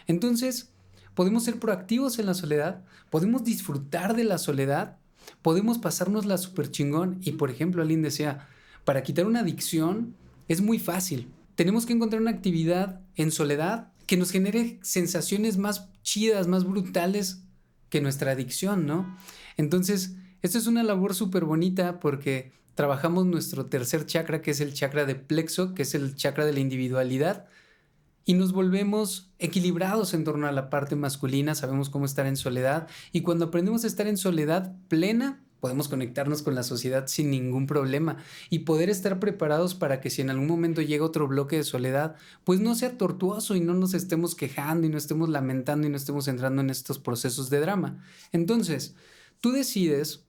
Entonces, 0.07 0.73
podemos 1.17 1.45
ser 1.45 1.59
proactivos 1.59 2.19
en 2.19 2.27
la 2.27 2.35
soledad, 2.35 2.85
podemos 3.11 3.43
disfrutar 3.43 4.15
de 4.15 4.25
la 4.25 4.37
soledad, 4.37 4.99
podemos 5.41 5.79
pasarnos 5.79 6.27
la 6.27 6.37
super 6.37 6.71
chingón 6.71 7.19
y, 7.23 7.33
por 7.33 7.51
ejemplo, 7.51 7.81
alguien 7.81 8.03
decía, 8.03 8.47
para 8.85 9.03
quitar 9.03 9.27
una 9.27 9.41
adicción 9.41 10.15
es 10.47 10.61
muy 10.61 10.79
fácil. 10.79 11.33
Tenemos 11.55 11.87
que 11.87 11.95
encontrar 11.95 12.21
una 12.21 12.31
actividad 12.31 13.01
en 13.17 13.31
soledad 13.31 13.89
que 14.07 14.19
nos 14.19 14.31
genere 14.31 14.79
sensaciones 14.83 15.57
más 15.57 15.89
chidas, 16.03 16.49
más 16.49 16.65
brutales 16.65 17.41
que 17.89 18.03
nuestra 18.03 18.33
adicción, 18.33 18.87
¿no? 18.87 19.17
Entonces, 19.57 20.17
esto 20.43 20.59
es 20.59 20.67
una 20.67 20.83
labor 20.83 21.15
súper 21.15 21.47
bonita 21.47 21.99
porque 21.99 22.53
trabajamos 22.75 23.25
nuestro 23.25 23.67
tercer 23.67 24.05
chakra, 24.05 24.43
que 24.43 24.51
es 24.51 24.61
el 24.61 24.75
chakra 24.75 25.07
de 25.07 25.15
plexo, 25.15 25.73
que 25.73 25.83
es 25.83 25.95
el 25.95 26.15
chakra 26.15 26.45
de 26.45 26.53
la 26.53 26.61
individualidad, 26.61 27.47
y 28.27 28.35
nos 28.35 28.53
volvemos 28.53 29.31
equilibrados 29.39 30.13
en 30.13 30.25
torno 30.25 30.47
a 30.49 30.53
la 30.53 30.69
parte 30.69 30.97
masculina, 30.97 31.55
sabemos 31.55 31.89
cómo 31.89 32.05
estar 32.05 32.27
en 32.27 32.37
soledad, 32.37 32.89
y 33.13 33.23
cuando 33.23 33.47
aprendemos 33.47 33.85
a 33.85 33.87
estar 33.87 34.09
en 34.09 34.19
soledad 34.19 34.75
plena, 34.89 35.41
podemos 35.61 35.89
conectarnos 35.89 36.43
con 36.43 36.55
la 36.55 36.65
sociedad 36.65 37.07
sin 37.07 37.31
ningún 37.31 37.67
problema 37.67 38.19
y 38.51 38.61
poder 38.61 38.91
estar 38.91 39.19
preparados 39.21 39.75
para 39.75 40.01
que 40.01 40.11
si 40.11 40.23
en 40.23 40.31
algún 40.31 40.49
momento 40.49 40.83
llega 40.83 41.05
otro 41.05 41.29
bloque 41.29 41.57
de 41.57 41.65
soledad, 41.65 42.17
pues 42.45 42.61
no 42.61 42.75
sea 42.75 42.99
tortuoso 42.99 43.57
y 43.57 43.61
no 43.61 43.75
nos 43.75 43.95
estemos 43.95 44.35
quejando 44.35 44.87
y 44.87 44.91
no 44.91 44.99
estemos 44.99 45.29
lamentando 45.29 45.87
y 45.87 45.91
no 45.91 45.97
estemos 45.97 46.29
entrando 46.29 46.61
en 46.63 46.71
estos 46.71 46.99
procesos 46.99 47.49
de 47.49 47.61
drama. 47.61 48.05
Entonces, 48.33 48.97
tú 49.41 49.53
decides 49.53 50.25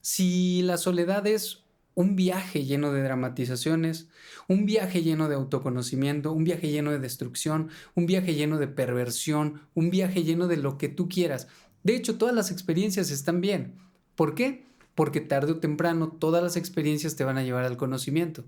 si 0.00 0.62
la 0.62 0.78
soledad 0.78 1.26
es 1.26 1.61
un 1.94 2.16
viaje 2.16 2.64
lleno 2.64 2.92
de 2.92 3.02
dramatizaciones, 3.02 4.08
un 4.48 4.66
viaje 4.66 5.02
lleno 5.02 5.28
de 5.28 5.34
autoconocimiento, 5.34 6.32
un 6.32 6.44
viaje 6.44 6.70
lleno 6.70 6.90
de 6.90 6.98
destrucción, 6.98 7.68
un 7.94 8.06
viaje 8.06 8.34
lleno 8.34 8.58
de 8.58 8.68
perversión, 8.68 9.62
un 9.74 9.90
viaje 9.90 10.24
lleno 10.24 10.48
de 10.48 10.56
lo 10.56 10.78
que 10.78 10.88
tú 10.88 11.08
quieras. 11.08 11.48
De 11.82 11.94
hecho, 11.94 12.16
todas 12.16 12.34
las 12.34 12.50
experiencias 12.50 13.10
están 13.10 13.40
bien. 13.40 13.74
¿Por 14.14 14.34
qué? 14.34 14.64
Porque 14.94 15.20
tarde 15.20 15.52
o 15.52 15.58
temprano 15.58 16.08
todas 16.08 16.42
las 16.42 16.56
experiencias 16.56 17.16
te 17.16 17.24
van 17.24 17.38
a 17.38 17.42
llevar 17.42 17.64
al 17.64 17.76
conocimiento. 17.76 18.44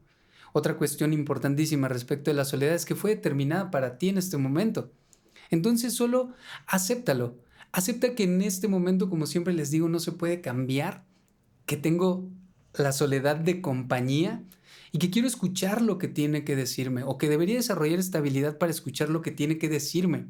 Otra 0.53 0.77
cuestión 0.77 1.13
importantísima 1.13 1.89
respecto 1.89 2.31
de 2.31 2.37
la 2.37 2.45
soledad 2.45 2.75
es 2.75 2.85
que 2.85 2.95
fue 2.95 3.11
determinada 3.11 3.71
para 3.71 3.99
ti 3.99 4.09
en 4.09 4.19
este 4.19 4.37
momento. 4.37 4.93
Entonces 5.51 5.95
solo 5.95 6.33
acéptalo. 6.67 7.37
Acepta 7.73 8.15
que 8.15 8.23
en 8.23 8.41
este 8.41 8.69
momento, 8.69 9.11
como 9.11 9.27
siempre 9.27 9.53
les 9.53 9.73
digo, 9.73 9.89
no 9.89 9.99
se 9.99 10.13
puede 10.13 10.41
cambiar, 10.41 11.05
que 11.67 11.77
tengo 11.77 12.31
la 12.77 12.93
soledad 12.93 13.37
de 13.37 13.61
compañía 13.61 14.43
y 14.93 14.99
que 14.99 15.11
quiero 15.11 15.27
escuchar 15.27 15.83
lo 15.83 15.99
que 15.99 16.09
tiene 16.09 16.45
que 16.45 16.57
decirme 16.57 17.03
o 17.03 17.19
que 17.19 17.29
debería 17.29 17.57
desarrollar 17.57 17.99
estabilidad 17.99 18.59
para 18.59 18.71
escuchar 18.71 19.09
lo 19.09 19.23
que 19.23 19.31
tiene 19.31 19.59
que 19.59 19.69
decirme. 19.69 20.27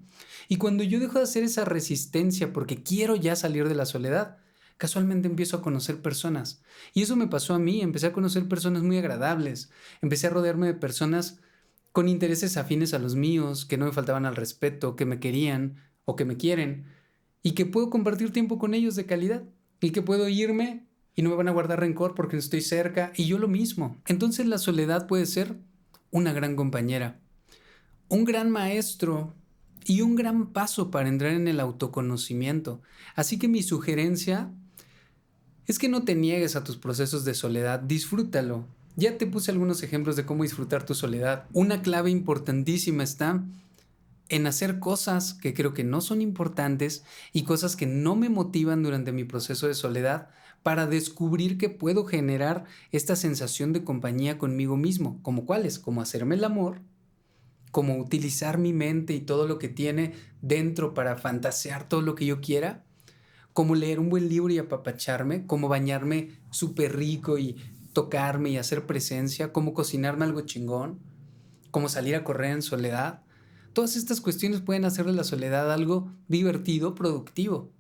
Y 0.49 0.57
cuando 0.57 0.83
yo 0.83 1.01
dejo 1.01 1.19
de 1.19 1.25
hacer 1.25 1.43
esa 1.43 1.65
resistencia 1.65 2.53
porque 2.53 2.83
quiero 2.83 3.17
ya 3.17 3.37
salir 3.37 3.69
de 3.69 3.75
la 3.75 3.87
soledad, 3.87 4.39
casualmente 4.77 5.29
empiezo 5.29 5.59
a 5.59 5.63
conocer 5.63 6.01
personas. 6.01 6.63
Y 6.93 7.03
eso 7.03 7.17
me 7.17 7.29
pasó 7.29 7.55
a 7.55 7.59
mí, 7.59 7.81
empecé 7.81 8.07
a 8.07 8.13
conocer 8.13 8.49
personas 8.49 8.83
muy 8.83 8.99
agradables, 8.99 9.71
empecé 10.03 10.27
a 10.27 10.31
rodearme 10.31 10.67
de 10.67 10.75
personas 10.75 11.41
con 11.93 12.09
intereses 12.09 12.57
afines 12.57 12.93
a 12.93 12.99
los 12.99 13.15
míos, 13.15 13.65
que 13.67 13.77
no 13.77 13.87
me 13.87 13.93
faltaban 13.93 14.27
al 14.27 14.35
respeto, 14.35 14.97
que 14.97 15.05
me 15.05 15.21
querían 15.21 15.77
o 16.05 16.17
que 16.17 16.25
me 16.25 16.37
quieren, 16.37 16.87
y 17.43 17.53
que 17.53 17.67
puedo 17.67 17.89
compartir 17.89 18.33
tiempo 18.33 18.59
con 18.59 18.75
ellos 18.75 18.97
de 18.97 19.07
calidad, 19.07 19.45
y 19.81 19.91
que 19.91 20.03
puedo 20.03 20.29
irme 20.29 20.87
y 21.17 21.23
no 21.23 21.31
me 21.31 21.37
van 21.37 21.49
a 21.49 21.53
guardar 21.53 21.81
rencor 21.81 22.15
porque 22.15 22.37
estoy 22.37 22.61
cerca, 22.61 23.13
y 23.17 23.27
yo 23.27 23.39
lo 23.39 23.49
mismo. 23.49 23.97
Entonces 24.07 24.47
la 24.47 24.59
soledad 24.59 25.07
puede 25.07 25.27
ser 25.27 25.57
una 26.11 26.33
gran 26.33 26.57
compañera, 26.57 27.21
un 28.09 28.25
gran 28.25 28.51
maestro 28.51 29.35
y 29.85 30.01
un 30.01 30.17
gran 30.17 30.53
paso 30.53 30.91
para 30.91 31.09
entrar 31.09 31.33
en 31.33 31.49
el 31.49 31.61
autoconocimiento. 31.61 32.81
Así 33.15 33.39
que 33.39 33.49
mi 33.49 33.63
sugerencia 33.63 34.51
es 35.67 35.79
que 35.79 35.89
no 35.89 36.05
te 36.05 36.15
niegues 36.15 36.57
a 36.57 36.65
tus 36.65 36.77
procesos 36.77 37.25
de 37.25 37.35
soledad, 37.35 37.81
disfrútalo. 37.81 38.67
Ya 38.97 39.19
te 39.19 39.27
puse 39.27 39.51
algunos 39.51 39.83
ejemplos 39.83 40.15
de 40.17 40.25
cómo 40.25 40.45
disfrutar 40.45 40.87
tu 40.87 40.95
soledad. 40.95 41.47
Una 41.53 41.83
clave 41.83 42.11
importantísima 42.11 43.03
está 43.03 43.43
en 44.29 44.47
hacer 44.47 44.79
cosas 44.79 45.35
que 45.35 45.53
creo 45.53 45.75
que 45.75 45.85
no 45.85 46.01
son 46.01 46.23
importantes 46.23 47.05
y 47.33 47.43
cosas 47.43 47.77
que 47.77 47.87
no 47.87 48.15
me 48.15 48.29
motivan 48.29 48.83
durante 48.83 49.13
mi 49.13 49.25
proceso 49.25 49.67
de 49.67 49.75
soledad 49.75 50.29
para 50.65 50.87
descubrir 50.87 51.59
que 51.59 51.69
puedo 51.69 52.07
generar 52.07 52.65
esta 52.91 53.17
sensación 53.17 53.75
de 53.75 53.85
compañía 53.85 54.39
conmigo 54.39 54.79
mismo, 54.79 55.21
como 55.23 55.45
cuáles, 55.45 55.79
como 55.79 56.01
hacerme 56.01 56.37
el 56.37 56.43
amor, 56.43 56.81
como 57.71 57.99
utilizar 57.99 58.57
mi 58.57 58.73
mente 58.73 59.13
y 59.13 59.21
todo 59.21 59.47
lo 59.47 59.59
que 59.59 59.69
tiene 59.69 60.15
dentro 60.41 60.95
para 60.95 61.17
fantasear 61.17 61.87
todo 61.87 62.01
lo 62.01 62.15
que 62.15 62.25
yo 62.25 62.41
quiera, 62.41 62.83
como 63.53 63.75
leer 63.75 64.01
un 64.01 64.09
buen 64.09 64.31
libro 64.31 64.55
y 64.55 64.59
apapacharme, 64.59 65.47
como 65.47 65.69
bañarme 65.69 66.31
súper 66.51 66.97
rico 66.97 67.37
y 67.37 67.57
tocarme 67.93 68.49
y 68.49 68.57
hacer 68.57 68.87
presencia, 68.87 69.53
como 69.53 69.75
cocinarme 69.75 70.25
algo 70.25 70.41
chingón, 70.41 70.99
como 71.71 71.91
salir 71.91 72.17
a 72.17 72.25
correr 72.25 72.53
en 72.53 72.63
soledad. 72.63 73.23
Todas 73.75 73.97
estas 73.97 74.23
cuestiones 74.23 74.63
pueden 74.63 74.87
hacer 74.87 75.05
de 75.05 75.13
la 75.13 75.25
soledad 75.25 75.71
algo 75.71 76.11
divertido, 76.27 76.95
productivo. 76.95 77.71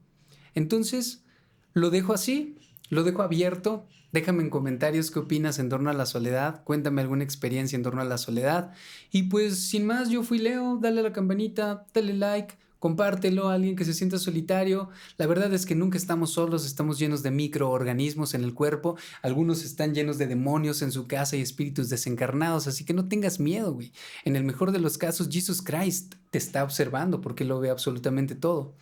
Entonces, 0.55 1.25
lo 1.73 1.89
dejo 1.89 2.13
así, 2.13 2.59
lo 2.91 3.03
dejo 3.03 3.23
abierto. 3.23 3.87
Déjame 4.13 4.43
en 4.43 4.51
comentarios 4.51 5.11
qué 5.11 5.19
opinas 5.19 5.59
en 5.59 5.69
torno 5.69 5.91
a 5.91 5.95
la 5.95 6.07
soledad. 6.07 6.63
Cuéntame 6.65 7.03
alguna 7.03 7.25
experiencia 7.25 7.77
en 7.77 7.83
torno 7.83 8.01
a 8.01 8.05
la 8.05 8.19
soledad. 8.19 8.73
Y 9.11 9.25
pues 9.25 9.59
sin 9.59 9.87
más, 9.87 10.09
yo 10.09 10.23
fui 10.23 10.39
Leo. 10.39 10.79
Dale 10.81 11.03
la 11.03 11.13
campanita, 11.13 11.87
dale 11.93 12.15
like, 12.15 12.55
compártelo 12.79 13.49
a 13.49 13.55
alguien 13.55 13.75
que 13.75 13.85
se 13.85 13.95
sienta 13.95 14.19
solitario. 14.19 14.91
La 15.17 15.27
verdad 15.27 15.53
es 15.53 15.67
que 15.67 15.75
nunca 15.75 15.99
estamos 15.99 16.31
solos, 16.31 16.65
estamos 16.65 16.99
llenos 16.99 17.25
de 17.25 17.33
microorganismos 17.33 18.35
en 18.35 18.45
el 18.45 18.55
cuerpo. 18.55 18.97
Algunos 19.23 19.65
están 19.65 19.95
llenos 19.95 20.17
de 20.19 20.29
demonios 20.29 20.81
en 20.83 20.93
su 20.93 21.09
casa 21.09 21.35
y 21.37 21.41
espíritus 21.41 21.89
desencarnados. 21.89 22.69
Así 22.69 22.85
que 22.85 22.95
no 22.95 23.09
tengas 23.09 23.41
miedo, 23.41 23.73
güey. 23.73 23.93
En 24.25 24.37
el 24.37 24.45
mejor 24.45 24.71
de 24.71 24.79
los 24.79 24.97
casos, 24.97 25.29
Jesus 25.29 25.61
Christ 25.61 26.15
te 26.31 26.39
está 26.39 26.63
observando 26.63 27.21
porque 27.21 27.45
lo 27.45 27.59
ve 27.59 27.71
absolutamente 27.71 28.37
todo. 28.37 28.77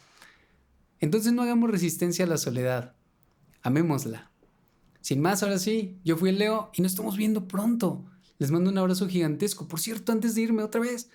Entonces 1.00 1.32
no 1.32 1.42
hagamos 1.42 1.70
resistencia 1.70 2.26
a 2.26 2.28
la 2.28 2.36
soledad 2.36 2.96
amémosla. 3.62 4.30
Sin 5.00 5.20
más, 5.20 5.42
ahora 5.42 5.58
sí, 5.58 5.98
yo 6.04 6.16
fui 6.16 6.30
el 6.30 6.38
Leo 6.38 6.70
y 6.74 6.82
nos 6.82 6.92
estamos 6.92 7.16
viendo 7.16 7.48
pronto. 7.48 8.04
Les 8.38 8.50
mando 8.50 8.70
un 8.70 8.78
abrazo 8.78 9.08
gigantesco. 9.08 9.68
Por 9.68 9.80
cierto, 9.80 10.12
antes 10.12 10.34
de 10.34 10.42
irme 10.42 10.62
otra 10.62 10.80
vez, 10.80 11.10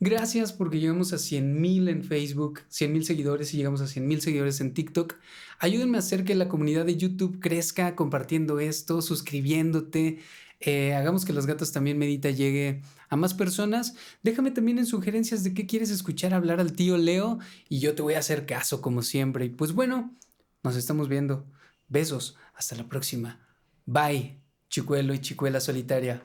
gracias 0.00 0.52
porque 0.52 0.80
llegamos 0.80 1.12
a 1.12 1.18
100 1.18 1.60
mil 1.60 1.88
en 1.88 2.04
Facebook, 2.04 2.60
100 2.68 2.92
mil 2.92 3.04
seguidores 3.04 3.52
y 3.52 3.56
llegamos 3.56 3.80
a 3.80 3.86
100 3.86 4.06
mil 4.06 4.20
seguidores 4.20 4.60
en 4.60 4.74
TikTok. 4.74 5.14
Ayúdenme 5.58 5.96
a 5.96 6.00
hacer 6.00 6.24
que 6.24 6.34
la 6.34 6.48
comunidad 6.48 6.86
de 6.86 6.96
YouTube 6.96 7.40
crezca 7.40 7.94
compartiendo 7.96 8.60
esto, 8.60 9.02
suscribiéndote. 9.02 10.20
Eh, 10.60 10.94
hagamos 10.94 11.24
que 11.24 11.32
los 11.32 11.46
gatos 11.46 11.72
también 11.72 11.98
medita 11.98 12.30
llegue 12.30 12.82
a 13.08 13.16
más 13.16 13.34
personas. 13.34 13.94
Déjame 14.22 14.52
también 14.52 14.78
en 14.78 14.86
sugerencias 14.86 15.42
de 15.42 15.54
qué 15.54 15.66
quieres 15.66 15.90
escuchar 15.90 16.32
hablar 16.34 16.60
al 16.60 16.72
tío 16.72 16.96
Leo 16.96 17.38
y 17.68 17.80
yo 17.80 17.94
te 17.94 18.02
voy 18.02 18.14
a 18.14 18.20
hacer 18.20 18.46
caso 18.46 18.80
como 18.80 19.02
siempre. 19.02 19.46
Y 19.46 19.50
pues 19.50 19.72
bueno, 19.72 20.14
nos 20.62 20.76
estamos 20.76 21.08
viendo. 21.08 21.44
Besos, 21.92 22.38
hasta 22.54 22.74
la 22.74 22.88
próxima. 22.88 23.38
Bye, 23.84 24.40
chicuelo 24.70 25.12
y 25.12 25.20
chicuela 25.20 25.60
solitaria. 25.60 26.24